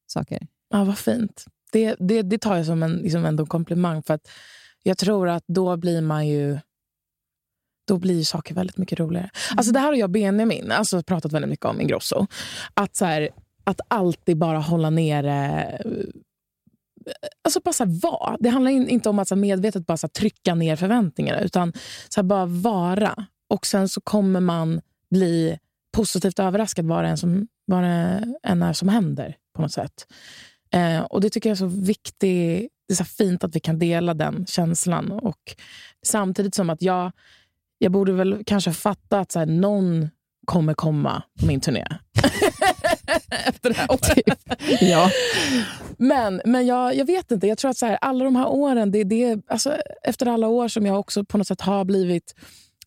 [0.07, 0.47] saker.
[0.69, 1.45] Ja, vad fint.
[1.73, 4.03] Det, det, det tar jag som en liksom ändå komplimang.
[4.03, 4.31] För att
[4.83, 6.59] jag tror att då blir man ju...
[7.89, 9.31] Då blir saker väldigt mycket roligare.
[9.57, 12.27] Alltså det här har jag och Benjamin alltså, pratat väldigt mycket om i Grosso.
[12.75, 13.31] Att, så här,
[13.65, 15.63] att alltid bara hålla nere...
[15.85, 17.13] Eh,
[17.45, 18.37] alltså bara så vara.
[18.41, 21.41] Det handlar inte om att så medvetet bara så trycka ner förväntningarna.
[21.41, 21.73] Utan
[22.09, 23.27] så bara vara.
[23.49, 25.59] Och sen så kommer man bli
[25.97, 29.37] positivt överraskad vad det än, som, vad det än är som händer.
[29.57, 30.07] på något sätt.
[30.75, 32.71] Eh, och Det tycker jag är så viktigt.
[32.89, 35.13] Det är så fint att vi kan dela den känslan.
[35.13, 35.57] Och
[36.07, 37.13] Samtidigt som att jag,
[37.79, 40.11] jag borde väl kanske fatta att så här, någon
[40.47, 41.87] kommer komma på min turné.
[43.47, 44.45] Efter det här året.
[44.81, 45.11] Ja.
[45.97, 47.47] Men, men jag, jag vet inte.
[47.47, 50.69] Jag tror att så här, alla de här åren, det, det, alltså, efter alla år
[50.69, 52.35] som jag också på något sätt har blivit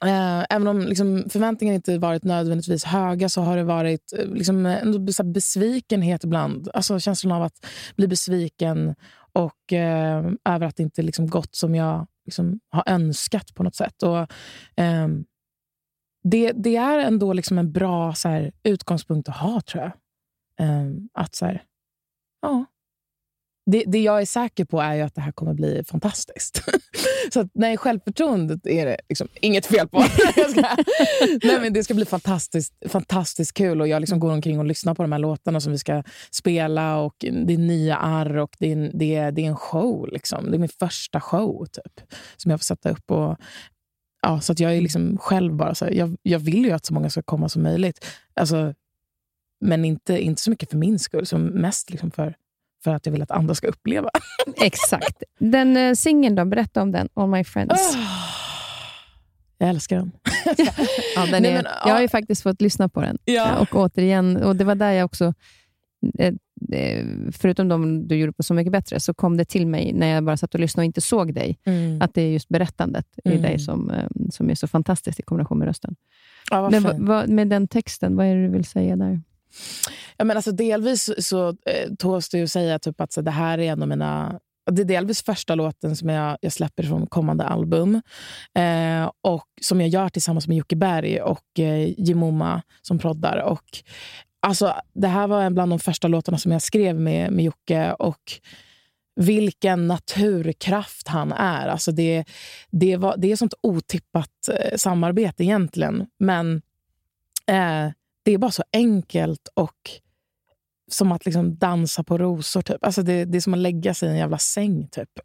[0.03, 4.65] Eh, även om liksom, förväntningarna inte varit nödvändigtvis höga så har det varit eh, liksom,
[4.65, 6.69] ändå så besvikenhet ibland.
[6.73, 8.95] Alltså känslan av att bli besviken
[9.33, 13.75] och eh, över att det inte liksom, gått som jag liksom, har önskat på något
[13.75, 14.03] sätt.
[14.03, 14.27] Och,
[14.75, 15.25] ehm,
[16.23, 19.91] det, det är ändå liksom en bra så här, utgångspunkt att ha, tror jag.
[20.59, 21.63] Ehm, att så här,
[22.41, 22.65] ja.
[23.71, 26.63] Det, det jag är säker på är ju att det här kommer bli fantastiskt.
[27.33, 29.97] så att, nej, självförtroendet är det liksom inget fel på.
[30.35, 30.55] Jag
[31.43, 33.81] nej, men det ska bli fantastiskt, fantastiskt kul.
[33.81, 36.97] Och Jag liksom går omkring och lyssnar på de här låtarna som vi ska spela.
[36.97, 40.09] Och Det är nya arr och det är en, det är, det är en show.
[40.11, 40.51] Liksom.
[40.51, 43.11] Det är min första show typ, som jag får sätta upp.
[43.11, 43.37] Och,
[44.21, 46.85] ja, så att jag är liksom själv bara så här, jag, jag vill ju att
[46.85, 48.05] så många ska komma som möjligt.
[48.33, 48.73] Alltså,
[49.65, 52.35] men inte, inte så mycket för min skull, som mest liksom för,
[52.83, 54.09] för att jag vill att andra ska uppleva.
[54.61, 55.23] Exakt.
[55.39, 57.97] Den uh, singeln då, berätta om den, All My Friends.
[59.57, 60.11] Jag älskar den.
[61.15, 62.01] Ja, den Nej, är, men, jag har ja.
[62.01, 63.17] ju faktiskt fått lyssna på den.
[63.25, 63.59] Ja.
[63.59, 65.33] Och återigen, och det var där jag också,
[66.19, 66.33] eh,
[66.71, 70.07] eh, förutom de du gjorde på Så mycket bättre, så kom det till mig när
[70.07, 72.01] jag bara satt och lyssnade och inte såg dig, Mm.
[72.01, 73.41] att det är just berättandet i Mm.
[73.41, 75.95] dig som, eh, som är så fantastiskt i kombination med rösten.
[76.51, 79.21] Ja, Men vad, med den texten, vad är det du vill säga där?
[80.17, 83.57] Ja, men alltså, delvis så eh, tås det att säga typ att så, det här
[83.57, 84.39] är en av mina...
[84.71, 88.01] Det är delvis första låten som jag, jag släpper från kommande album.
[88.55, 93.37] Eh, och Som jag gör tillsammans med Jocke Berg och eh, Jimoma som proddar.
[93.37, 93.63] Och,
[94.39, 97.93] alltså, det här var en bland de första låtarna som jag skrev med, med Jocke.
[97.93, 98.39] Och
[99.15, 101.67] vilken naturkraft han är.
[101.67, 102.25] Alltså det,
[102.69, 106.05] det, var, det är sånt otippat eh, samarbete egentligen.
[106.19, 106.61] Men
[107.47, 107.91] eh,
[108.25, 109.89] det är bara så enkelt och
[110.91, 112.61] som att liksom dansa på rosor.
[112.61, 112.85] Typ.
[112.85, 114.87] Alltså det, det är som att lägga sig i en jävla säng.
[114.87, 115.09] Typ.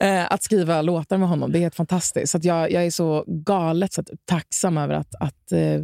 [0.00, 2.32] Eh, att skriva låtar med honom, det är helt fantastiskt.
[2.32, 5.82] Så jag, jag är så galet så att, tacksam över att, att eh,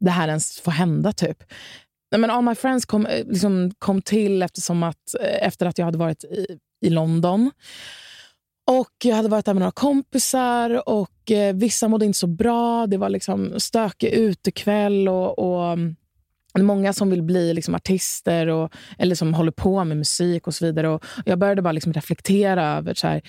[0.00, 1.12] det här ens får hända.
[1.12, 1.42] typ.
[2.16, 5.98] Men All My Friends kom, eh, liksom, kom till eftersom att, efter att jag hade
[5.98, 7.50] varit i, i London.
[8.66, 12.86] Och Jag hade varit där med några kompisar och eh, vissa mådde inte så bra.
[12.86, 15.96] Det var liksom stökig utekväll och, och mm,
[16.54, 20.46] det är många som vill bli liksom artister och, eller som håller på med musik
[20.46, 20.88] och så vidare.
[20.88, 23.22] Och jag började bara liksom reflektera över, så här,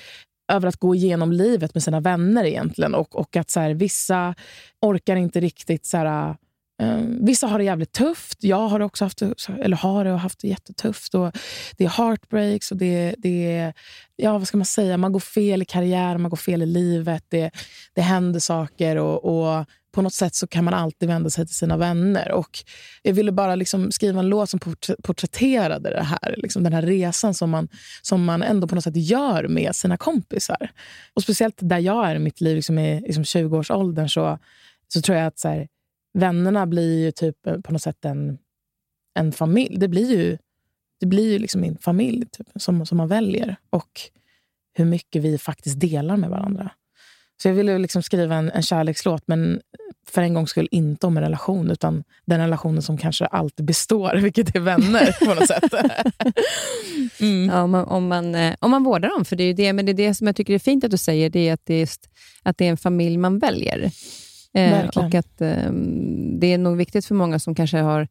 [0.52, 2.96] över att gå igenom livet med sina vänner egentligen.
[2.96, 4.36] Och, och att så här, vissa
[4.82, 5.86] orkar inte riktigt...
[5.86, 6.36] Så här,
[6.80, 8.44] Eh, vissa har det jävligt tufft.
[8.44, 11.16] Jag har också haft det, eller har det och haft det jättetufft.
[11.16, 11.32] Och
[11.78, 13.74] det är heartbreaks och det, det är...
[14.16, 14.98] Ja, vad ska man säga?
[14.98, 17.24] Man går fel i karriären, man går fel i livet.
[17.30, 17.52] Det,
[17.94, 18.96] det händer saker.
[18.96, 19.66] och, och
[19.98, 22.32] på något sätt så kan man alltid vända sig till sina vänner.
[22.32, 22.64] Och
[23.02, 24.60] Jag ville bara liksom skriva en låt som
[25.04, 27.68] porträtterade det här, liksom den här resan som man,
[28.02, 30.72] som man ändå på något sätt gör med sina kompisar.
[31.14, 34.40] Och Speciellt där jag är i mitt liv, liksom i liksom 20-årsåldern, så,
[34.88, 35.68] så tror jag att så här,
[36.18, 38.38] vännerna blir ju typ eh, på något sätt en,
[39.20, 39.78] en familj.
[39.78, 40.38] Det blir ju,
[41.00, 43.56] det blir ju liksom min familj typ, som, som man väljer.
[43.70, 44.02] Och
[44.74, 46.72] hur mycket vi faktiskt delar med varandra.
[47.42, 49.62] Så jag ville liksom skriva en, en kärlekslåt, men
[50.08, 54.16] för en gångs skull inte om en relation, utan den relationen som kanske alltid består,
[54.22, 55.74] vilket är vänner på något sätt.
[57.20, 57.50] Mm.
[57.50, 59.26] Ja, om, man, om, man, eh, om man vårdar dem.
[59.26, 60.98] För det är det, men det är det som jag tycker är fint att du
[60.98, 62.10] säger, det är att det är, just,
[62.44, 63.92] att det är en familj man väljer.
[64.54, 65.72] Eh, och att eh,
[66.40, 68.08] Det är nog viktigt för många som kanske har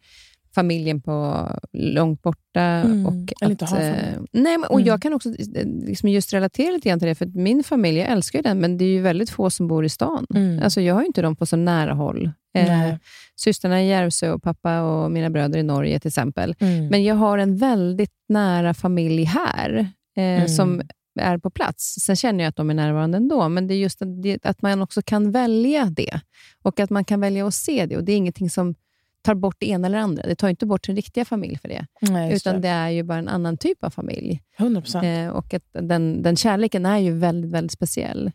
[0.54, 2.60] familjen på långt borta.
[2.60, 3.06] Mm.
[3.06, 3.88] Och Eller inte ha familj.
[3.88, 4.86] Eh, nej, men, och Mm.
[4.86, 7.98] Jag kan också eh, liksom just relatera lite grann till det, för att min familj,
[7.98, 10.26] jag älskar ju den, men det är ju väldigt få som bor i stan.
[10.34, 10.62] Mm.
[10.62, 12.30] Alltså, jag har ju inte dem på så nära håll.
[12.54, 12.98] Eh, Nej.
[13.36, 16.54] systrarna i Järvsö och pappa och mina bröder i Norge till exempel.
[16.58, 16.86] Mm.
[16.88, 19.78] Men jag har en väldigt nära familj här
[20.16, 20.48] eh, Mm.
[20.48, 20.82] som
[21.20, 21.94] är på plats.
[22.00, 24.82] Sen känner jag att de är närvarande ändå, men det är just att, det, man
[24.82, 26.20] också kan välja det.
[26.62, 27.96] Och att man kan välja att se det.
[27.96, 28.74] Och Det är ingenting som
[29.22, 30.22] tar bort det ena eller andra.
[30.22, 31.86] Det tar inte bort sin riktiga familj för det.
[32.00, 32.68] Nej, utan det.
[32.68, 34.42] är ju bara en annan typ av familj.
[34.58, 35.04] 100 procent.
[35.04, 38.32] Eh, och att den, den kärleken är ju väldigt, väldigt speciell.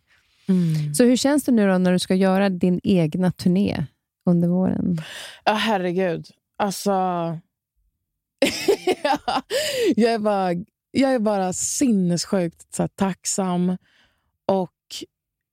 [0.48, 0.94] Mm.
[0.94, 3.86] Så hur känns det nu då när du ska göra din egna turné
[4.26, 5.02] under våren?
[5.46, 6.28] Ja, herregud.
[6.58, 6.92] Alltså...
[9.96, 10.50] jag, är bara,
[10.92, 13.78] jag är bara sinnessjukt så här, tacksam.
[14.46, 14.72] Och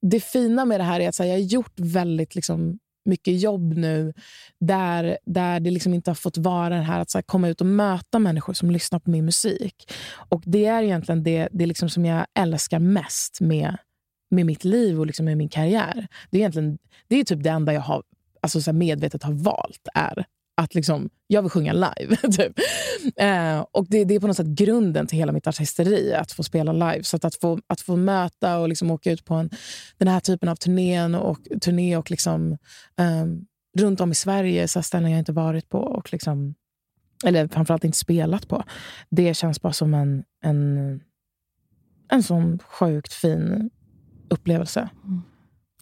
[0.03, 3.41] Det fina med det här är att så här, jag har gjort väldigt liksom, mycket
[3.41, 4.13] jobb nu
[4.61, 7.61] där, där det liksom inte har fått vara det här att så här, komma ut
[7.61, 9.93] och möta människor som lyssnar på min musik.
[10.31, 13.77] Och Det är egentligen det, det liksom som jag älskar mest med,
[14.31, 16.09] med mitt liv och liksom med min karriär.
[16.31, 16.79] Det är, egentligen,
[17.09, 18.03] det är typ det enda jag har
[18.41, 20.25] alltså så här medvetet har valt är
[20.59, 22.17] att liksom, jag vill sjunga live.
[22.37, 22.59] typ.
[23.17, 26.43] eh, och det, det är på något sätt grunden till hela mitt artisteri, att få
[26.43, 27.03] spela live.
[27.03, 29.51] Så att, att, få, att få möta och liksom åka ut på en,
[29.99, 32.53] den här typen av turnén och, turné och liksom,
[32.99, 33.27] eh,
[33.79, 36.55] runt om i Sverige, så ställen jag inte varit på och liksom,
[37.25, 38.65] eller framförallt inte spelat på.
[39.11, 41.01] Det känns bara som en, en,
[42.09, 43.71] en sån sjukt fin
[44.29, 44.89] upplevelse.
[45.05, 45.23] Mm.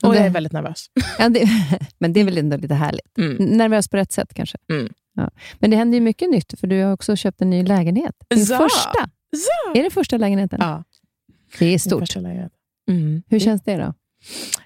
[0.03, 0.87] Och det- jag är väldigt nervös.
[1.19, 1.49] Ja, det,
[1.99, 3.19] men det är väl ändå lite härligt.
[3.19, 3.37] Mm.
[3.45, 4.59] Nervös på rätt sätt kanske.
[4.73, 4.93] Mm.
[5.15, 5.31] Ja.
[5.59, 8.15] Men det händer ju mycket nytt, för du har också köpt en ny lägenhet.
[8.35, 8.59] Din Ja.
[8.59, 9.11] första.
[9.31, 9.81] Ja.
[9.81, 10.59] Är det första lägenheten?
[10.63, 10.85] Ja,
[11.59, 12.15] Det är stort.
[12.17, 12.53] lägenhet.
[12.91, 13.23] Mm.
[13.29, 13.95] Hur känns det då?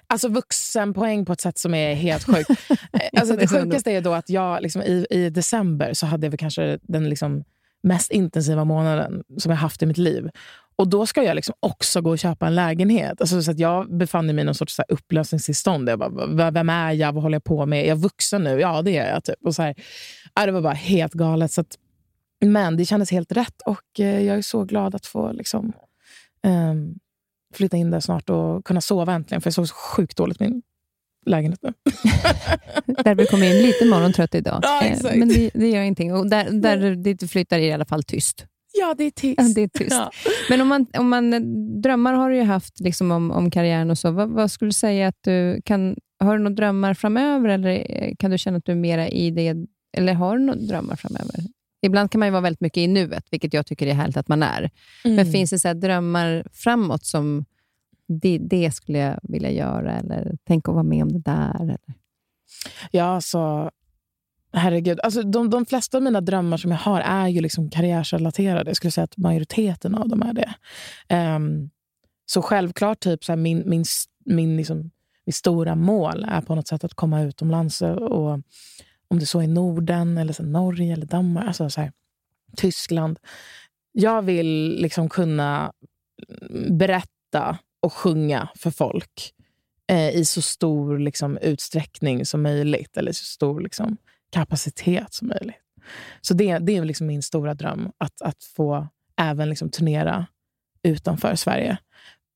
[0.07, 2.49] Alltså vuxenpoäng på ett sätt som är helt sjukt.
[2.93, 6.39] Eh, alltså, det sjukaste är då att jag liksom, i, i december så hade jag
[6.39, 7.43] kanske den liksom,
[7.83, 10.29] mest intensiva månaden som jag haft i mitt liv.
[10.75, 13.21] Och Då ska jag liksom också gå och köpa en lägenhet.
[13.21, 15.89] Alltså, så att jag befann mig i någon sorts så här, upplösningstillstånd.
[15.89, 17.13] Jag bara, "V- vem är jag?
[17.13, 17.83] Vad håller jag på med?
[17.83, 18.59] Är jag vuxen nu?
[18.59, 19.23] Ja, det är jag.
[19.23, 19.35] Typ.
[19.45, 19.75] Och så här,
[20.45, 21.51] det var bara helt galet.
[21.51, 21.77] Så att,
[22.45, 25.73] men det kändes helt rätt och eh, jag är så glad att få liksom,
[26.47, 26.95] ehm,
[27.53, 29.41] flytta in där snart och kunna sova äntligen.
[29.41, 30.61] För jag sov så sjukt dåligt min
[31.25, 31.73] lägenhet nu.
[33.03, 34.59] Därför kommer in lite morgontrött idag.
[34.63, 35.15] Ja, Eh.
[35.19, 36.13] Men det, det gör ingenting.
[36.13, 38.45] Och där, där dit du flyttar är i alla fall tyst.
[38.81, 39.41] Ja, det är tyst.
[39.41, 39.91] Ja, det är tyst.
[39.91, 40.11] Ja.
[40.49, 43.97] Men om man, om man, drömmar har du ju haft liksom om, om karriären och
[43.97, 44.11] så.
[44.11, 45.95] Vad, vad skulle du säga att du kan...
[46.19, 49.31] Har du några drömmar framöver eller eh, kan du känna att du är mera i
[49.31, 49.55] det?
[49.97, 51.43] Eller har du några drömmar framöver?
[51.81, 54.27] Ibland kan man ju vara väldigt mycket i nuet, vilket jag tycker är härligt att
[54.27, 54.69] man är.
[55.05, 55.15] Mm.
[55.15, 57.45] Men finns det så här drömmar framåt som
[58.07, 61.61] det, det skulle jag vilja göra eller tänk att vara med om det där?
[61.61, 61.77] Eller?
[62.91, 63.71] Ja, alltså...
[64.53, 64.99] Herregud.
[65.03, 68.69] Alltså, de, de flesta av mina drömmar som jag har är ju liksom karriärsrelaterade.
[68.69, 70.53] Jag skulle säga att majoriteten av dem är det.
[71.35, 71.69] Um,
[72.25, 73.85] så självklart, typ, så här, min, min,
[74.25, 74.91] min, liksom,
[75.25, 77.81] mitt stora mål är på något sätt att komma utomlands.
[77.81, 78.39] Och,
[79.07, 81.91] om det så är Norden, eller så Norge eller Danmark, alltså så här,
[82.57, 83.19] Tyskland.
[83.91, 85.71] Jag vill liksom kunna
[86.69, 89.33] berätta och sjunga för folk
[89.87, 92.97] eh, i så stor liksom, utsträckning som möjligt.
[92.97, 93.97] Eller så stor liksom,
[94.31, 95.55] kapacitet som möjligt.
[96.21, 100.25] Så det, det är liksom min stora dröm, att, att få även liksom, turnera
[100.83, 101.77] utanför Sverige.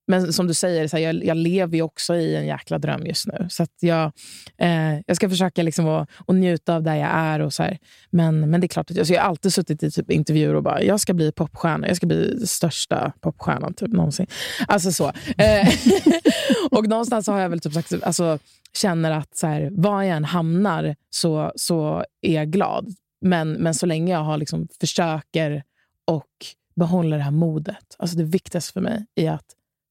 [0.08, 3.06] Men som du säger, så här, jag, jag lever ju också i en jäkla dröm
[3.06, 3.48] just nu.
[3.50, 4.12] Så att jag,
[4.58, 7.40] eh, jag ska försöka liksom att, att njuta av där jag är.
[7.40, 7.78] Och så här.
[8.10, 10.56] Men, men det är klart, att jag, så jag har alltid suttit i typ intervjuer
[10.56, 11.88] och bara, jag ska bli popstjärna.
[11.88, 14.28] Jag ska bli största popstjärnan typ, någonsin.
[14.68, 15.12] Alltså så.
[15.38, 15.70] Eh,
[16.72, 18.40] och någonstans så har jag väl typ sagt, alltså,
[18.74, 22.96] känner att så här, var jag än hamnar så, så är jag glad.
[23.22, 25.64] Men, men så länge jag har liksom försöker
[26.06, 26.32] och
[26.76, 27.96] behåller det här modet.
[27.98, 29.46] Alltså det viktigaste för mig är att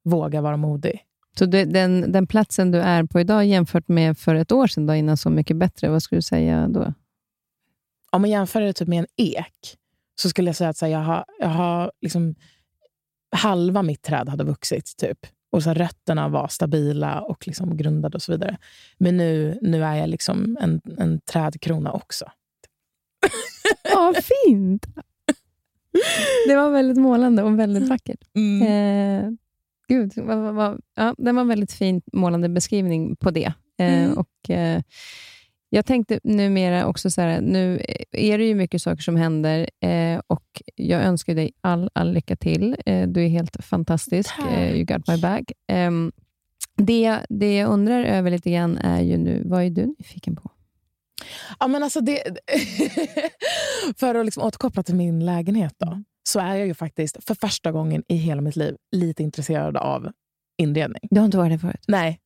[0.05, 1.00] våga vara modig.
[1.38, 4.86] Så det, den, den platsen du är på idag jämfört med för ett år sedan,
[4.86, 6.92] då, innan Så mycket bättre, vad skulle du säga då?
[8.11, 9.76] Om man jämför det typ med en ek
[10.14, 12.34] så skulle jag säga att här, jag har, jag har liksom,
[13.36, 14.96] halva mitt träd hade vuxit.
[14.96, 15.18] typ.
[15.50, 18.59] Och så Rötterna var stabila och liksom grundade och så vidare.
[18.98, 22.24] Men nu, nu är jag liksom en, en trädkrona också.
[23.82, 24.86] Ja, fint!
[26.48, 28.20] Det var väldigt målande och väldigt vackert.
[28.62, 29.30] Eh,
[29.89, 33.53] gud, vad, vad, ja, det var en väldigt fin målande beskrivning på det.
[33.78, 34.18] Eh, Mm.
[34.18, 34.82] och, eh,
[35.68, 37.82] jag tänkte numera också så här, nu
[38.12, 42.37] är det ju mycket saker som händer eh, och jag önskar dig all, all lycka
[42.37, 42.76] till.
[42.87, 44.30] Eh, du är helt fantastisk.
[44.53, 45.53] Eh, you got my bag.
[45.68, 46.12] Ehm,
[46.76, 50.51] det, det jag undrar över lite grann är ju nu, vad är du nyfiken på?
[51.61, 52.22] Ja, men alltså det,
[53.97, 57.72] för att liksom återkoppla till min lägenhet då, så är jag ju faktiskt för första
[57.72, 60.12] gången i hela mitt liv lite intresserad av
[60.58, 61.08] inredning.
[61.10, 61.84] Du har inte varit där förut?
[61.88, 62.20] Nej,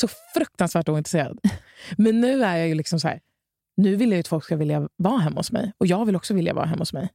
[0.00, 1.38] så fruktansvärt ointresserad.
[1.96, 3.20] Men nu är jag ju liksom så här,
[3.76, 5.72] nu vill jag ju att folk ska vilja vara hemma hos mig.
[5.78, 7.08] Och jag vill också vilja vara hemma hos mig.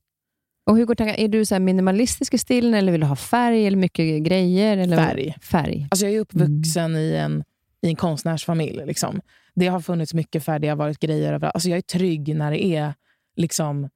[0.66, 1.18] Och hur går tankarna?
[1.18, 4.78] Är du så minimalistisk i stilen eller vill du ha färg eller mycket grejer?
[4.78, 5.36] Eller Färg.
[5.42, 5.88] Färg.
[5.92, 7.44] Alltså jag är uppvuxen i, en,
[7.82, 8.86] i en konstnärsfamilj.
[8.86, 9.22] Liksom.
[9.56, 11.56] Det har funnits mycket färg, det har varit grejer överallt.
[11.56, 12.94] Alltså jag är trygg när det är
[13.36, 13.90] liksom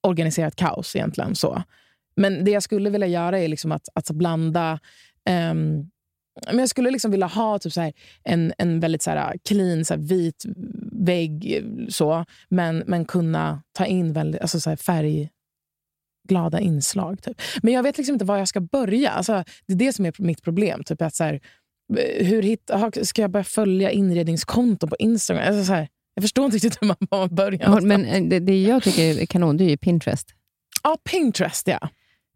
[0.00, 1.34] organiserat kaos egentligen.
[1.34, 1.62] Så.
[2.16, 4.78] Men det jag skulle vilja göra är liksom att, att blanda...
[5.30, 5.90] Um,
[6.46, 7.92] men jag skulle liksom vilja ha typ så här,
[8.24, 10.44] en, en väldigt så här, clean, så här, vit
[10.92, 17.22] vägg, så, men, men kunna ta in väldigt, alltså så här, färgglada inslag.
[17.22, 17.40] Typ.
[17.62, 19.10] Men jag vet liksom inte var jag ska börja.
[19.10, 20.84] Alltså, det är det som är mitt problem.
[20.84, 21.40] Typ att så här,
[21.98, 22.70] eh, hur hit,
[23.02, 25.44] ska jag börja följa inredningskonton på Instagram?
[25.48, 25.88] Alltså, så här,
[26.18, 27.60] jag förstår inte riktigt hur man, man börjar.
[27.62, 30.28] Ja, men eh, det, det jag tycker är kanon, det är ju Pinterest.
[30.82, 31.88] Ja, Pinterest, ja.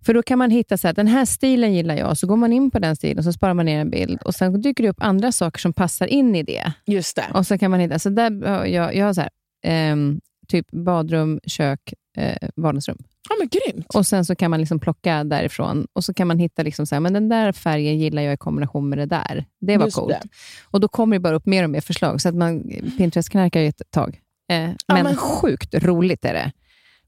[0.05, 2.53] För då kan man hitta så här, den här stilen gillar jag, så går man
[2.53, 4.23] in på den stilen och så sparar man ner en bild.
[4.23, 6.73] Och Sen dyker det upp andra saker som passar in i det.
[6.87, 7.27] Just det.
[7.35, 9.31] Och så kan man hitta, så där, jag, jag har så här,
[9.65, 12.99] ehm, typ badrum, kök, eh, vardagsrum.
[13.29, 13.87] Ja, men grymt.
[13.95, 16.95] Och Sen så kan man liksom plocka därifrån och så kan man hitta liksom så
[16.95, 19.45] här, men den där färgen gillar jag i kombination med det där.
[19.61, 20.09] Det var Just coolt.
[20.23, 20.29] det.
[20.65, 22.21] Och Då kommer det bara upp mer och mer förslag.
[22.21, 22.63] Så att man,
[22.99, 24.21] Pinterest knarkar ju ett tag.
[24.53, 24.57] Eh,
[24.89, 26.53] men, men- sjukt roligt är det.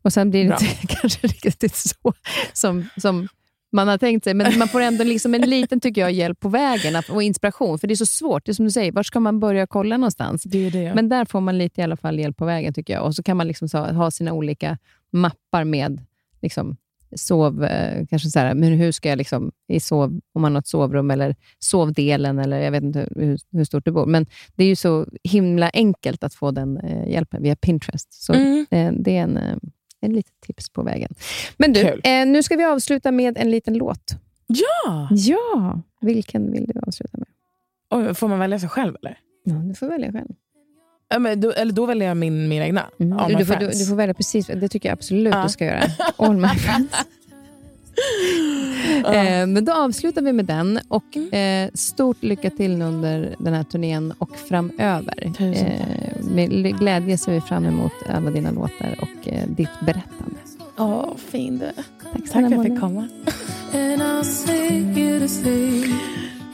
[0.03, 0.59] Och Sen blir det Bra.
[0.61, 2.13] inte kanske riktigt så
[2.53, 3.29] som, som
[3.75, 4.35] man har tänkt sig.
[4.35, 7.79] Men man får ändå liksom en liten tycker jag, hjälp på vägen och inspiration.
[7.79, 8.45] För det är så svårt.
[8.47, 10.43] Det är som du säger, var ska man börja kolla någonstans?
[10.43, 10.95] Det det.
[10.95, 13.05] Men där får man lite i alla fall hjälp på vägen tycker jag.
[13.05, 14.79] Och så kan man liksom ha sina olika
[15.13, 16.01] mappar med
[16.43, 16.77] liksom,
[17.17, 20.61] sov, eh, kanske så här, men hur ska jag liksom, i sov, om man har
[20.61, 24.07] ett sovrum eller sovdelen eller jag vet inte hur, hur stort du bor.
[24.07, 28.13] Men det är ju så himla enkelt att få den eh, hjälpen via Pinterest.
[28.25, 28.67] Så Mm.
[28.71, 29.57] eh, det är en, eh,
[30.05, 31.15] en litet tips på vägen.
[31.57, 34.13] Men du, eh, nu ska vi avsluta med en liten låt.
[34.47, 35.09] Ja!
[35.11, 37.27] Ja, vilken vill du avsluta med?
[37.91, 39.19] Oj, får man välja sig själv eller?
[39.45, 40.29] Ja, du får välja själv.
[41.09, 42.81] Ja, men då, eller då väljer jag min, min egna.
[42.81, 43.29] All Mm.
[43.29, 45.43] Du, my du, får, du, du får välja precis, det tycker jag absolut Ja.
[45.43, 45.83] du ska göra.
[46.17, 46.93] All my friends.
[49.05, 49.15] Ja.
[49.15, 50.81] Eh, men då avslutar vi med den.
[50.89, 51.67] Och Mm.
[51.69, 55.33] eh, Stort lycka till under den här turnén och framöver.
[55.39, 60.37] Tusen Eh, med glädje ser vi fram emot alla dina låtar och eh, ditt berättande.
[60.77, 61.73] Åh, fin du.
[61.73, 63.09] Tack Tack för att jag fick komma.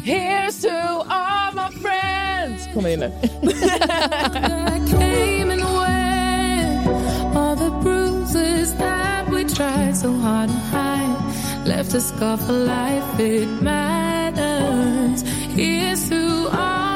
[0.04, 2.66] Here's to all my friends.
[2.74, 3.06] Kommer in nu.
[3.42, 7.36] I came and went.
[7.36, 13.20] All the bruises that we tried so hard to hide left a scar for life.
[13.20, 15.22] It matters.
[15.54, 16.89] Here's to all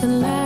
[0.00, 0.39] to last.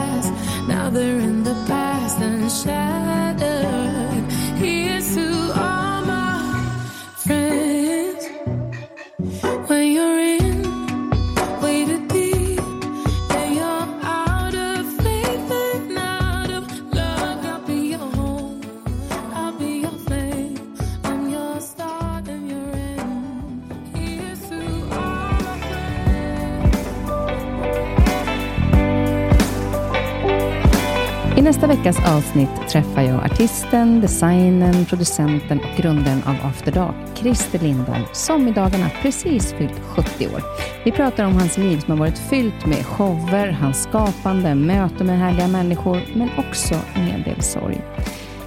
[31.76, 38.48] Veckas avsnitt träffar jag artisten, designern, producenten och grundaren av After Dark, Christer Lindholm, som
[38.48, 40.42] i dagarna precis fyllt 70 år.
[40.84, 45.18] Vi pratar om hans liv som har varit fyllt med shower, hans skapande, möten med
[45.18, 47.80] härliga människor, men också en hel del sorg.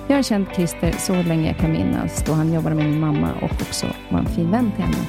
[0.07, 3.29] Jag har känt Christer så länge jag kan minnas, då han jobbade med min mamma
[3.41, 5.05] och också var en fin vän till henne.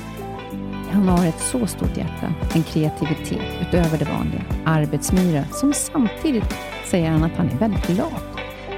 [0.93, 6.55] Han har ett så stort hjärta, en kreativitet utöver det vanliga, arbetsmyra, som samtidigt
[6.91, 8.21] säger han att han är väldigt glad.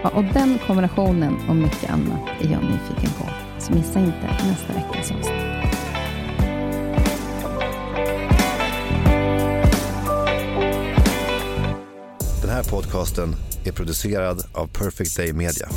[0.03, 3.29] Ja, och den kombinationen och mycket annat är jag nyfiken på.
[3.59, 5.27] Så missa inte nästa veckas avsnitt.
[12.43, 15.69] Den här podcasten är producerad av Perfect Day Media.